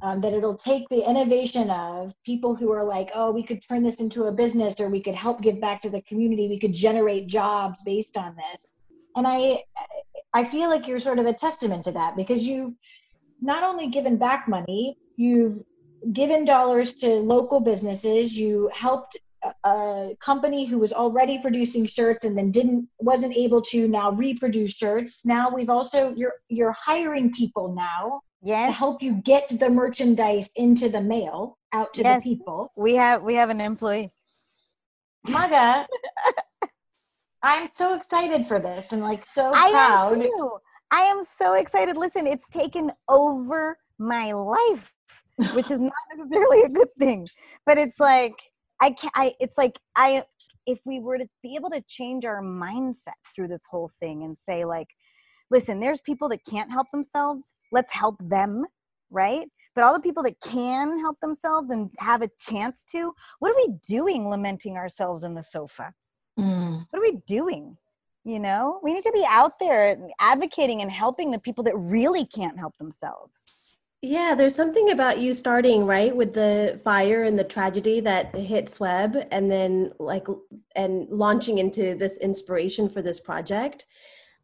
Um, 0.00 0.20
that 0.20 0.32
it'll 0.32 0.56
take 0.56 0.88
the 0.90 1.08
innovation 1.08 1.70
of 1.70 2.14
people 2.24 2.54
who 2.54 2.70
are 2.70 2.84
like, 2.84 3.10
oh, 3.16 3.32
we 3.32 3.42
could 3.42 3.60
turn 3.68 3.82
this 3.82 3.96
into 3.96 4.24
a 4.24 4.32
business, 4.32 4.78
or 4.78 4.88
we 4.88 5.00
could 5.00 5.14
help 5.14 5.42
give 5.42 5.60
back 5.60 5.82
to 5.82 5.90
the 5.90 6.00
community. 6.02 6.48
We 6.48 6.60
could 6.60 6.72
generate 6.72 7.26
jobs 7.26 7.82
based 7.82 8.16
on 8.16 8.36
this. 8.36 8.72
And 9.16 9.26
I, 9.26 9.64
I 10.32 10.44
feel 10.44 10.68
like 10.68 10.86
you're 10.86 11.00
sort 11.00 11.18
of 11.18 11.26
a 11.26 11.32
testament 11.32 11.84
to 11.86 11.92
that 11.92 12.14
because 12.14 12.44
you've 12.44 12.74
not 13.40 13.64
only 13.64 13.88
given 13.88 14.16
back 14.16 14.46
money, 14.46 14.96
you've 15.16 15.64
given 16.12 16.44
dollars 16.44 16.92
to 16.94 17.08
local 17.16 17.58
businesses. 17.58 18.36
You 18.38 18.70
helped 18.72 19.16
a- 19.64 20.16
company 20.20 20.64
who 20.64 20.78
was 20.78 20.92
already 20.92 21.38
producing 21.38 21.86
shirts 21.86 22.24
and 22.24 22.36
then 22.36 22.50
didn't 22.50 22.88
wasn't 22.98 23.36
able 23.36 23.60
to 23.62 23.88
now 23.88 24.10
reproduce 24.12 24.72
shirts. 24.72 25.24
Now 25.24 25.50
we've 25.54 25.70
also 25.70 26.14
you're 26.14 26.34
you're 26.48 26.72
hiring 26.72 27.32
people 27.32 27.74
now 27.74 28.20
to 28.66 28.72
help 28.72 29.02
you 29.02 29.12
get 29.24 29.48
the 29.48 29.68
merchandise 29.68 30.50
into 30.56 30.88
the 30.88 31.00
mail 31.00 31.58
out 31.72 31.92
to 31.94 32.02
Yes. 32.02 32.22
the 32.22 32.36
people. 32.36 32.70
We 32.76 32.94
have 32.94 33.22
we 33.22 33.34
have 33.34 33.50
an 33.50 33.60
employee. 33.60 34.10
Maga, 35.28 35.86
I'm 37.42 37.68
so 37.68 37.94
excited 37.94 38.46
for 38.46 38.58
this 38.58 38.92
and 38.92 39.02
like 39.02 39.24
so 39.34 39.52
I 39.54 39.70
proud. 39.70 40.12
am 40.14 40.22
too. 40.22 40.50
I 40.90 41.00
am 41.02 41.22
so 41.22 41.54
excited. 41.54 41.96
Listen, 41.96 42.26
it's 42.26 42.48
taken 42.48 42.90
over 43.08 43.76
my 43.98 44.32
life, 44.32 44.92
which 45.52 45.70
is 45.70 45.80
not 45.80 45.92
necessarily 46.16 46.62
a 46.62 46.68
good 46.68 46.88
thing. 46.98 47.28
But 47.66 47.78
it's 47.78 48.00
like 48.00 48.34
I 48.80 48.90
can't. 48.90 49.12
I 49.14 49.34
it's 49.40 49.58
like 49.58 49.78
I 49.96 50.24
if 50.66 50.78
we 50.84 51.00
were 51.00 51.18
to 51.18 51.26
be 51.42 51.54
able 51.56 51.70
to 51.70 51.82
change 51.88 52.24
our 52.24 52.42
mindset 52.42 53.18
through 53.34 53.48
this 53.48 53.64
whole 53.70 53.90
thing 54.00 54.22
and 54.22 54.36
say 54.36 54.64
like 54.64 54.88
listen, 55.50 55.80
there's 55.80 56.00
people 56.00 56.28
that 56.28 56.44
can't 56.44 56.70
help 56.70 56.88
themselves. 56.92 57.52
Let's 57.72 57.92
help 57.92 58.16
them, 58.20 58.66
right? 59.10 59.46
But 59.74 59.84
all 59.84 59.94
the 59.94 60.00
people 60.00 60.22
that 60.24 60.40
can 60.40 60.98
help 60.98 61.20
themselves 61.20 61.70
and 61.70 61.90
have 62.00 62.20
a 62.20 62.28
chance 62.38 62.84
to, 62.90 63.12
what 63.38 63.52
are 63.52 63.56
we 63.56 63.74
doing 63.88 64.28
lamenting 64.28 64.76
ourselves 64.76 65.24
in 65.24 65.34
the 65.34 65.42
sofa? 65.42 65.94
Mm. 66.38 66.86
what 66.90 66.98
are 67.00 67.02
we 67.02 67.20
doing 67.26 67.76
you 68.24 68.38
know 68.38 68.78
we 68.84 68.94
need 68.94 69.02
to 69.02 69.10
be 69.12 69.26
out 69.28 69.58
there 69.58 69.96
advocating 70.20 70.82
and 70.82 70.90
helping 70.90 71.32
the 71.32 71.38
people 71.40 71.64
that 71.64 71.76
really 71.76 72.24
can't 72.24 72.56
help 72.56 72.76
themselves 72.78 73.67
Yeah, 74.00 74.34
there's 74.36 74.54
something 74.54 74.90
about 74.90 75.18
you 75.18 75.34
starting 75.34 75.84
right 75.84 76.14
with 76.14 76.32
the 76.32 76.80
fire 76.84 77.24
and 77.24 77.36
the 77.36 77.42
tragedy 77.42 77.98
that 78.00 78.32
hit 78.34 78.66
Sweb, 78.66 79.26
and 79.32 79.50
then 79.50 79.92
like 79.98 80.26
and 80.76 81.08
launching 81.10 81.58
into 81.58 81.96
this 81.96 82.16
inspiration 82.18 82.88
for 82.88 83.02
this 83.02 83.18
project. 83.18 83.86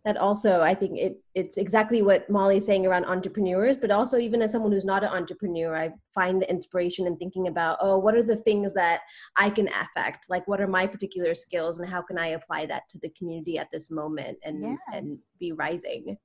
That 0.05 0.17
also, 0.19 0.61
I 0.61 0.75
think 0.75 0.99
it 0.99 1.23
it's 1.35 1.57
exactly 1.57 2.03
what 2.03 2.29
Molly's 2.29 2.67
saying 2.67 2.85
around 2.85 3.05
entrepreneurs, 3.07 3.77
but 3.79 3.93
also 3.93 4.19
even 4.19 4.43
as 4.43 4.51
someone 4.51 4.73
who's 4.73 4.85
not 4.85 5.05
an 5.05 5.11
entrepreneur, 5.11 5.75
I 5.75 5.93
find 6.13 6.43
the 6.43 6.51
inspiration 6.51 7.07
in 7.07 7.17
thinking 7.17 7.47
about 7.47 7.79
oh, 7.81 7.97
what 7.99 8.17
are 8.17 8.25
the 8.25 8.37
things 8.37 8.75
that 8.75 9.03
I 9.37 9.51
can 9.51 9.69
affect? 9.69 10.27
Like, 10.29 10.47
what 10.49 10.61
are 10.61 10.67
my 10.67 10.87
particular 10.87 11.33
skills, 11.33 11.79
and 11.79 11.89
how 11.89 12.03
can 12.03 12.19
I 12.19 12.29
apply 12.29 12.67
that 12.67 12.89
to 12.91 12.99
the 12.99 13.09
community 13.11 13.57
at 13.57 13.71
this 13.71 13.89
moment 13.91 14.37
and 14.43 14.63
Yeah. 14.63 14.77
and 14.93 15.19
be 15.39 15.53
rising? 15.53 16.19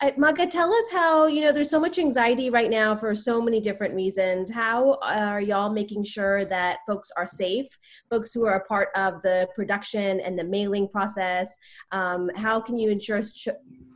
Uh, 0.00 0.12
Maga, 0.16 0.46
tell 0.46 0.72
us 0.72 0.84
how, 0.92 1.26
you 1.26 1.40
know, 1.40 1.50
there's 1.50 1.70
so 1.70 1.80
much 1.80 1.98
anxiety 1.98 2.50
right 2.50 2.70
now 2.70 2.94
for 2.94 3.14
so 3.14 3.42
many 3.42 3.60
different 3.60 3.94
reasons. 3.94 4.50
How 4.50 4.98
are 5.02 5.40
y'all 5.40 5.70
making 5.70 6.04
sure 6.04 6.44
that 6.44 6.78
folks 6.86 7.10
are 7.16 7.26
safe, 7.26 7.66
folks 8.08 8.32
who 8.32 8.46
are 8.46 8.54
a 8.54 8.64
part 8.64 8.90
of 8.94 9.20
the 9.22 9.48
production 9.56 10.20
and 10.20 10.38
the 10.38 10.44
mailing 10.44 10.88
process? 10.88 11.56
Um, 11.90 12.30
how 12.36 12.60
can 12.60 12.78
you 12.78 12.90
ensure 12.90 13.22
sh- 13.22 13.48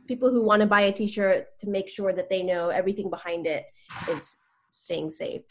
people 0.05 0.29
who 0.29 0.43
want 0.43 0.61
to 0.61 0.67
buy 0.67 0.81
a 0.81 0.91
t 0.91 1.07
shirt 1.07 1.47
to 1.59 1.69
make 1.69 1.89
sure 1.89 2.11
that 2.11 2.29
they 2.29 2.43
know 2.43 2.67
everything 2.69 3.09
behind 3.09 3.47
it 3.47 3.63
is 4.09 4.35
staying 4.71 5.09
safe? 5.09 5.43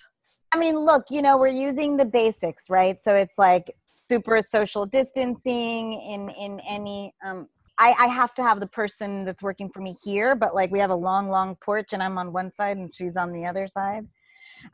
i 0.54 0.58
mean 0.58 0.78
look 0.78 1.04
you 1.10 1.22
know 1.22 1.36
we're 1.38 1.46
using 1.48 1.96
the 1.96 2.04
basics 2.04 2.68
right 2.68 3.00
so 3.00 3.14
it's 3.14 3.38
like 3.38 3.74
super 4.08 4.42
social 4.42 4.84
distancing 4.86 5.94
in 5.94 6.28
in 6.30 6.60
any 6.60 7.14
um 7.24 7.48
I, 7.78 7.94
I 7.98 8.06
have 8.08 8.34
to 8.34 8.42
have 8.42 8.60
the 8.60 8.66
person 8.66 9.24
that's 9.24 9.42
working 9.42 9.70
for 9.70 9.80
me 9.80 9.96
here, 10.04 10.34
but 10.34 10.54
like 10.54 10.70
we 10.70 10.78
have 10.78 10.90
a 10.90 10.94
long, 10.94 11.28
long 11.28 11.56
porch 11.56 11.92
and 11.92 12.02
I'm 12.02 12.18
on 12.18 12.32
one 12.32 12.52
side 12.52 12.76
and 12.76 12.94
she's 12.94 13.16
on 13.16 13.32
the 13.32 13.46
other 13.46 13.66
side. 13.66 14.06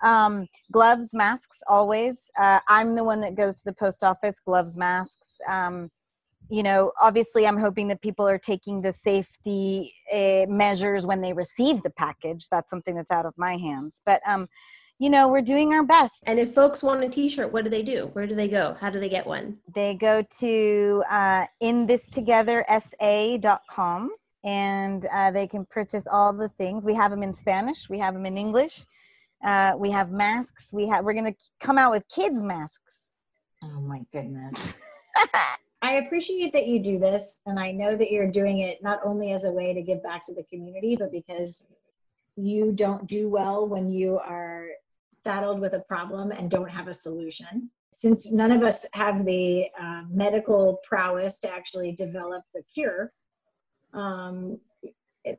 Um, 0.02 0.46
gloves, 0.72 1.14
masks, 1.14 1.58
always. 1.68 2.30
Uh, 2.38 2.60
I'm 2.68 2.94
the 2.94 3.04
one 3.04 3.20
that 3.22 3.34
goes 3.34 3.54
to 3.56 3.64
the 3.64 3.72
post 3.72 4.04
office, 4.04 4.40
gloves, 4.44 4.76
masks. 4.76 5.36
Um, 5.48 5.90
you 6.50 6.62
know, 6.62 6.92
obviously, 7.00 7.46
I'm 7.46 7.58
hoping 7.58 7.88
that 7.88 8.00
people 8.00 8.26
are 8.26 8.38
taking 8.38 8.80
the 8.80 8.92
safety 8.92 9.92
uh, 10.12 10.46
measures 10.48 11.06
when 11.06 11.20
they 11.20 11.32
receive 11.32 11.82
the 11.82 11.90
package. 11.90 12.46
That's 12.50 12.70
something 12.70 12.94
that's 12.94 13.10
out 13.10 13.26
of 13.26 13.34
my 13.36 13.56
hands. 13.56 14.00
But, 14.04 14.22
um, 14.26 14.48
you 14.98 15.10
know, 15.10 15.28
we're 15.28 15.40
doing 15.40 15.72
our 15.72 15.84
best. 15.84 16.24
And 16.26 16.40
if 16.40 16.52
folks 16.52 16.82
want 16.82 17.04
a 17.04 17.08
t 17.08 17.28
shirt, 17.28 17.52
what 17.52 17.62
do 17.64 17.70
they 17.70 17.82
do? 17.82 18.10
Where 18.12 18.26
do 18.26 18.34
they 18.34 18.48
go? 18.48 18.76
How 18.80 18.90
do 18.90 18.98
they 18.98 19.08
get 19.08 19.24
one? 19.26 19.58
They 19.72 19.94
go 19.94 20.22
to 20.40 21.04
uh, 21.08 21.46
inthistogethersa.com 21.62 24.10
and 24.44 25.06
uh, 25.12 25.30
they 25.30 25.46
can 25.46 25.64
purchase 25.66 26.06
all 26.06 26.32
the 26.32 26.48
things. 26.50 26.84
We 26.84 26.94
have 26.94 27.10
them 27.10 27.22
in 27.22 27.32
Spanish, 27.32 27.88
we 27.88 27.98
have 27.98 28.14
them 28.14 28.26
in 28.26 28.36
English. 28.36 28.84
Uh, 29.44 29.72
we 29.76 29.90
have 29.90 30.10
masks. 30.10 30.70
We 30.72 30.88
have. 30.88 31.04
We're 31.04 31.12
gonna 31.12 31.34
come 31.60 31.78
out 31.78 31.92
with 31.92 32.08
kids 32.08 32.42
masks. 32.42 33.10
Oh 33.62 33.80
my 33.80 34.04
goodness. 34.12 34.74
I 35.82 35.94
appreciate 35.94 36.52
that 36.54 36.66
you 36.66 36.80
do 36.80 36.98
this, 36.98 37.40
and 37.46 37.58
I 37.58 37.70
know 37.70 37.96
that 37.96 38.10
you're 38.10 38.30
doing 38.30 38.60
it 38.60 38.82
not 38.82 38.98
only 39.04 39.30
as 39.30 39.44
a 39.44 39.52
way 39.52 39.72
to 39.72 39.80
give 39.80 40.02
back 40.02 40.26
to 40.26 40.34
the 40.34 40.42
community, 40.44 40.96
but 40.96 41.12
because 41.12 41.64
you 42.36 42.72
don't 42.72 43.06
do 43.06 43.28
well 43.28 43.68
when 43.68 43.92
you 43.92 44.18
are 44.18 44.68
saddled 45.24 45.60
with 45.60 45.74
a 45.74 45.80
problem 45.80 46.30
and 46.32 46.50
don't 46.50 46.70
have 46.70 46.88
a 46.88 46.92
solution. 46.92 47.70
Since 47.92 48.30
none 48.30 48.52
of 48.52 48.62
us 48.62 48.86
have 48.92 49.24
the 49.24 49.66
uh, 49.80 50.02
medical 50.08 50.78
prowess 50.84 51.38
to 51.40 51.52
actually 51.52 51.92
develop 51.92 52.44
the 52.54 52.62
cure, 52.72 53.12
um, 53.94 54.58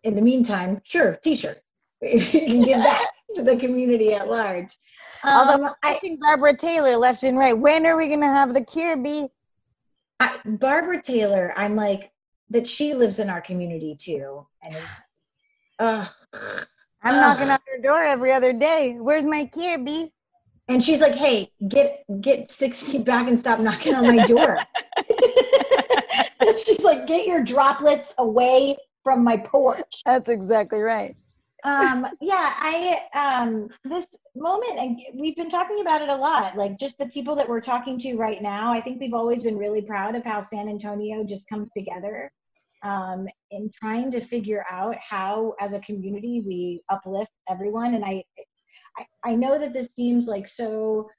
in- 0.03 0.15
the 0.15 0.21
meantime, 0.21 0.79
sure, 0.83 1.15
t-shirts. 1.23 1.61
you 2.01 2.19
can 2.21 2.61
give 2.61 2.77
back 2.77 3.07
to 3.35 3.43
the 3.43 3.55
community 3.57 4.13
at 4.13 4.27
large. 4.29 4.77
Although 5.23 5.65
Um, 5.65 5.75
I 5.83 5.95
think 5.95 6.19
Barbara 6.21 6.55
Taylor 6.55 6.95
left 6.95 7.23
and 7.23 7.37
right. 7.37 7.57
When 7.57 7.85
are 7.85 7.97
we 7.97 8.07
gonna 8.07 8.27
have 8.27 8.53
the 8.53 8.63
cure? 8.63 8.95
Be 8.97 9.27
I, 10.19 10.37
Barbara 10.45 11.01
Taylor, 11.01 11.53
I'm 11.55 11.75
like 11.75 12.11
that 12.49 12.65
she 12.67 12.93
lives 12.93 13.19
in 13.19 13.29
our 13.29 13.41
community 13.41 13.95
too, 13.95 14.45
and 14.63 14.75
is, 14.75 15.01
uh, 15.79 16.05
I'm 17.01 17.15
Ugh. 17.15 17.21
knocking 17.21 17.49
on 17.49 17.59
her 17.73 17.81
door 17.81 18.03
every 18.03 18.31
other 18.33 18.53
day. 18.53 18.95
Where's 18.99 19.25
my? 19.25 19.49
Be 19.53 20.11
and 20.67 20.83
she's 20.83 21.01
like, 21.01 21.15
"Hey, 21.15 21.51
get 21.67 22.03
get 22.21 22.51
six 22.51 22.81
feet 22.85 23.05
back 23.05 23.27
and 23.27 23.37
stop 23.39 23.59
knocking 23.59 23.95
on 23.95 24.05
my 24.07 24.25
door." 24.25 24.57
she's 26.65 26.83
like, 26.83 27.07
"Get 27.07 27.25
your 27.27 27.43
droplets 27.43 28.13
away 28.17 28.77
from 29.03 29.23
my 29.23 29.37
porch." 29.37 30.01
that's 30.05 30.29
exactly 30.29 30.79
right. 30.79 31.15
um 31.63 32.07
yeah 32.21 32.53
i 32.57 32.99
um 33.13 33.69
this 33.83 34.07
moment 34.35 34.79
and 34.79 34.99
we've 35.15 35.35
been 35.35 35.49
talking 35.49 35.81
about 35.81 36.01
it 36.01 36.09
a 36.09 36.15
lot 36.15 36.55
like 36.55 36.77
just 36.79 36.97
the 36.97 37.07
people 37.07 37.35
that 37.35 37.47
we're 37.47 37.59
talking 37.59 37.97
to 37.97 38.15
right 38.15 38.41
now 38.41 38.71
i 38.71 38.79
think 38.79 38.99
we've 38.99 39.13
always 39.13 39.43
been 39.43 39.57
really 39.57 39.81
proud 39.81 40.15
of 40.15 40.23
how 40.23 40.39
san 40.39 40.69
antonio 40.69 41.23
just 41.23 41.47
comes 41.49 41.69
together 41.71 42.31
um, 42.83 43.27
in 43.51 43.69
trying 43.73 44.09
to 44.11 44.21
figure 44.21 44.65
out 44.69 44.95
how, 44.97 45.53
as 45.59 45.73
a 45.73 45.79
community, 45.79 46.43
we 46.45 46.81
uplift 46.89 47.31
everyone. 47.49 47.95
And 47.95 48.05
I, 48.05 48.23
I, 48.97 49.05
I 49.31 49.35
know 49.35 49.57
that 49.59 49.73
this 49.73 49.93
seems 49.93 50.27
like 50.27 50.47
so 50.47 51.09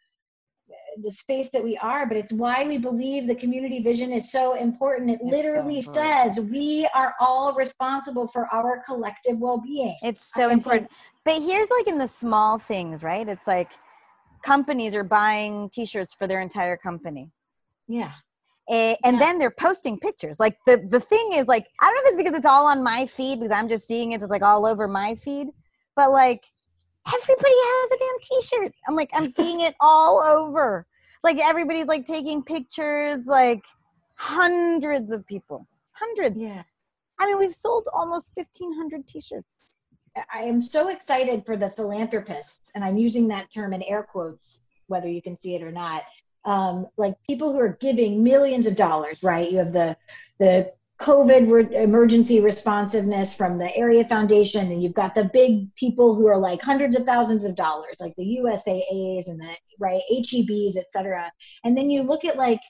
the 1.02 1.10
space 1.10 1.50
that 1.50 1.62
we 1.62 1.76
are, 1.78 2.06
but 2.06 2.16
it's 2.16 2.32
why 2.32 2.64
we 2.64 2.78
believe 2.78 3.26
the 3.26 3.34
community 3.34 3.80
vision 3.80 4.12
is 4.12 4.30
so 4.30 4.54
important. 4.54 5.10
It 5.10 5.14
It's 5.14 5.30
so 5.30 5.36
literally 5.36 5.78
important. 5.78 6.36
says 6.36 6.44
we 6.46 6.88
are 6.94 7.14
all 7.20 7.52
responsible 7.54 8.26
for 8.28 8.46
our 8.52 8.82
collective 8.86 9.38
well-being. 9.38 9.96
It's 10.02 10.22
so 10.34 10.48
it's 10.48 10.66
like- 10.66 10.82
important. 10.82 10.90
but 11.24 11.42
here's 11.42 11.68
like 11.76 11.88
in 11.88 11.98
the 11.98 12.06
small 12.06 12.58
things, 12.58 13.02
right? 13.02 13.28
It's 13.28 13.46
like 13.46 13.72
companies 14.44 14.94
are 14.94 15.04
buying 15.04 15.70
t-shirts 15.70 16.14
for 16.14 16.26
their 16.26 16.40
entire 16.40 16.76
company. 16.76 17.30
Yeah. 17.88 18.12
Eh, 18.70 18.94
and 19.04 19.16
Yeah. 19.16 19.20
then 19.20 19.38
they're 19.38 19.50
posting 19.50 19.98
pictures. 19.98 20.38
Like 20.38 20.56
the 20.64 20.76
the 20.88 21.00
thing 21.00 21.30
is 21.34 21.48
like 21.48 21.66
I 21.80 21.86
don't 21.86 21.94
know 21.96 22.00
if 22.02 22.06
it's 22.08 22.16
because 22.16 22.34
it's 22.34 22.46
all 22.46 22.66
on 22.66 22.82
my 22.84 23.04
feed 23.06 23.40
because 23.40 23.50
I'm 23.50 23.68
just 23.68 23.86
seeing 23.86 24.12
it. 24.12 24.22
It's 24.22 24.30
like 24.30 24.42
all 24.42 24.64
over 24.64 24.86
my 24.86 25.16
feed, 25.16 25.48
but 25.96 26.12
like 26.12 26.44
everybody 27.06 27.52
has 27.52 27.90
a 27.90 27.98
damn 27.98 28.18
t-shirt. 28.22 28.72
I'm 28.86 28.94
like 28.94 29.10
I'm 29.12 29.30
seeing 29.32 29.60
it 29.60 29.74
all 29.80 30.22
over. 30.22 30.86
Like 31.24 31.38
everybody's 31.38 31.86
like 31.86 32.06
taking 32.06 32.42
pictures. 32.44 33.26
Like 33.26 33.64
hundreds 34.14 35.10
of 35.10 35.26
people, 35.26 35.66
hundreds. 35.92 36.36
Yeah. 36.36 36.62
I 37.18 37.26
mean, 37.26 37.38
we've 37.38 37.54
sold 37.54 37.86
almost 37.92 38.32
1,500 38.34 39.06
t-shirts. 39.06 39.74
I 40.32 40.40
am 40.42 40.60
so 40.62 40.88
excited 40.88 41.44
for 41.44 41.56
the 41.56 41.70
philanthropists, 41.70 42.70
and 42.74 42.82
I'm 42.84 42.96
using 42.96 43.28
that 43.28 43.52
term 43.52 43.72
in 43.74 43.82
air 43.82 44.02
quotes, 44.02 44.60
whether 44.86 45.08
you 45.08 45.20
can 45.22 45.36
see 45.36 45.54
it 45.54 45.62
or 45.62 45.70
not. 45.70 46.02
Um, 46.44 46.86
like 46.96 47.14
people 47.26 47.52
who 47.52 47.60
are 47.60 47.76
giving 47.80 48.22
millions 48.22 48.66
of 48.66 48.74
dollars, 48.74 49.22
right? 49.22 49.50
You 49.50 49.58
have 49.58 49.72
the 49.72 49.96
the 50.38 50.72
COVID 51.00 51.50
re- 51.50 51.82
emergency 51.82 52.40
responsiveness 52.40 53.32
from 53.32 53.56
the 53.58 53.74
Area 53.74 54.04
Foundation, 54.04 54.70
and 54.70 54.82
you've 54.82 54.94
got 54.94 55.14
the 55.14 55.24
big 55.24 55.74
people 55.74 56.14
who 56.14 56.26
are 56.26 56.36
like 56.36 56.60
hundreds 56.60 56.94
of 56.94 57.04
thousands 57.04 57.44
of 57.44 57.54
dollars, 57.54 57.96
like 58.00 58.14
the 58.16 58.38
USAAs 58.42 59.28
and 59.28 59.40
the 59.40 59.56
right 59.78 60.02
HEBs, 60.12 60.76
et 60.76 60.90
cetera. 60.90 61.32
And 61.64 61.76
then 61.76 61.88
you 61.88 62.02
look 62.02 62.26
at 62.26 62.36
like 62.36 62.60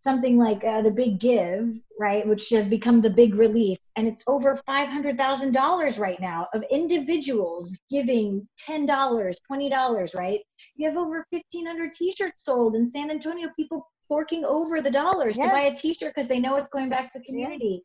something 0.00 0.36
like 0.36 0.62
uh, 0.64 0.82
the 0.82 0.90
Big 0.90 1.18
Give, 1.18 1.66
right, 1.98 2.26
which 2.26 2.50
has 2.50 2.68
become 2.68 3.00
the 3.00 3.10
Big 3.10 3.34
Relief, 3.34 3.78
and 3.96 4.06
it's 4.06 4.22
over 4.26 4.54
five 4.66 4.88
hundred 4.88 5.16
thousand 5.16 5.52
dollars 5.52 5.98
right 5.98 6.20
now 6.20 6.46
of 6.52 6.62
individuals 6.70 7.76
giving 7.90 8.46
ten 8.58 8.84
dollars, 8.84 9.40
twenty 9.46 9.70
dollars, 9.70 10.14
right? 10.14 10.40
You 10.78 10.88
have 10.88 10.96
over 10.96 11.26
fifteen 11.30 11.66
hundred 11.66 11.92
T-shirts 11.92 12.44
sold 12.44 12.74
in 12.76 12.86
San 12.86 13.10
Antonio. 13.10 13.48
People 13.56 13.86
forking 14.08 14.44
over 14.44 14.80
the 14.80 14.90
dollars 14.90 15.36
to 15.36 15.46
buy 15.48 15.62
a 15.64 15.74
T-shirt 15.74 16.14
because 16.14 16.28
they 16.28 16.38
know 16.38 16.56
it's 16.56 16.70
going 16.70 16.88
back 16.88 17.12
to 17.12 17.18
the 17.18 17.24
community. 17.24 17.82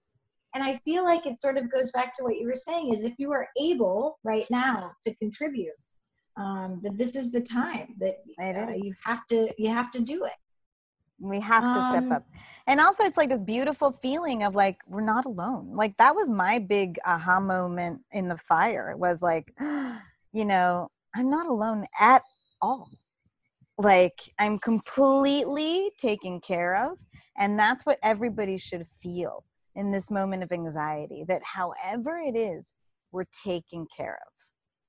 And 0.55 0.63
I 0.63 0.75
feel 0.85 1.03
like 1.03 1.25
it 1.25 1.41
sort 1.41 1.57
of 1.57 1.69
goes 1.71 1.91
back 1.91 2.15
to 2.17 2.23
what 2.23 2.37
you 2.37 2.47
were 2.47 2.55
saying: 2.55 2.93
is 2.93 3.03
if 3.03 3.13
you 3.17 3.31
are 3.31 3.47
able 3.59 4.19
right 4.23 4.45
now 4.51 4.91
to 5.03 5.13
contribute, 5.15 5.73
um, 6.37 6.79
that 6.83 6.97
this 6.97 7.15
is 7.15 7.31
the 7.31 7.41
time 7.41 7.95
that 7.99 8.17
uh, 8.39 8.73
you 8.75 8.93
have 9.05 9.25
to 9.27 9.49
you 9.57 9.69
have 9.69 9.89
to 9.91 9.99
do 9.99 10.25
it. 10.25 10.33
We 11.19 11.39
have 11.39 11.73
to 11.75 11.81
step 11.81 12.03
Um, 12.03 12.11
up. 12.11 12.25
And 12.67 12.79
also, 12.79 13.03
it's 13.03 13.17
like 13.17 13.29
this 13.29 13.41
beautiful 13.41 13.97
feeling 14.01 14.43
of 14.43 14.55
like, 14.55 14.81
we're 14.87 15.01
not 15.01 15.25
alone. 15.25 15.69
Like, 15.73 15.95
that 15.97 16.15
was 16.15 16.29
my 16.29 16.59
big 16.59 16.99
aha 17.05 17.39
moment 17.39 18.01
in 18.11 18.27
the 18.27 18.37
fire 18.37 18.91
It 18.91 18.99
was 18.99 19.21
like, 19.21 19.53
you 20.33 20.45
know, 20.45 20.89
I'm 21.15 21.29
not 21.29 21.45
alone 21.47 21.85
at 21.99 22.23
all. 22.63 22.89
Like, 23.77 24.19
I'm 24.39 24.57
completely 24.59 25.91
taken 25.97 26.39
care 26.39 26.75
of. 26.75 26.97
And 27.37 27.57
that's 27.57 27.85
what 27.85 27.99
everybody 28.03 28.57
should 28.57 28.85
feel 28.87 29.43
in 29.75 29.91
this 29.91 30.11
moment 30.11 30.43
of 30.43 30.51
anxiety 30.51 31.23
that 31.27 31.41
however 31.43 32.17
it 32.17 32.35
is, 32.35 32.73
we're 33.11 33.25
taken 33.43 33.85
care 33.95 34.19
of 34.25 34.33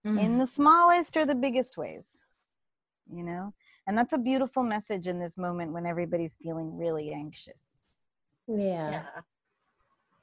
Mm. 0.06 0.20
in 0.20 0.38
the 0.38 0.46
smallest 0.46 1.16
or 1.16 1.24
the 1.24 1.34
biggest 1.34 1.78
ways, 1.78 2.26
you 3.10 3.22
know? 3.22 3.54
And 3.86 3.96
that's 3.96 4.12
a 4.12 4.18
beautiful 4.18 4.62
message 4.62 5.08
in 5.08 5.18
this 5.18 5.38
moment 5.38 5.72
when 5.72 5.86
everybody's 5.86 6.36
feeling 6.42 6.76
really 6.78 7.10
anxious. 7.10 7.84
Yeah. 8.46 8.90
Yeah. 8.90 9.06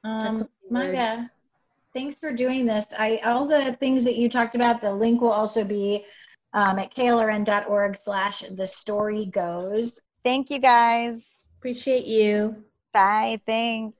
Echo 0.04 0.28
Um, 0.28 0.36
your 0.38 0.48
Maya, 0.70 1.30
thanks 1.92 2.16
for 2.16 2.32
doing 2.32 2.64
this. 2.64 2.86
I 2.96 3.20
all 3.24 3.44
the 3.46 3.72
things 3.72 4.04
that 4.04 4.14
you 4.14 4.28
talked 4.28 4.54
about, 4.54 4.80
the 4.80 4.94
link 4.94 5.20
will 5.20 5.32
also 5.32 5.64
be 5.64 6.04
um, 6.54 6.78
at 6.78 6.94
klrn.org 6.94 7.96
slash 7.96 8.40
the 8.40 8.66
story 8.66 9.26
goes. 9.26 10.00
Thank 10.24 10.50
you 10.50 10.58
guys. 10.58 11.22
Appreciate 11.58 12.06
you. 12.06 12.64
Bye. 12.92 13.40
Thanks. 13.46 13.96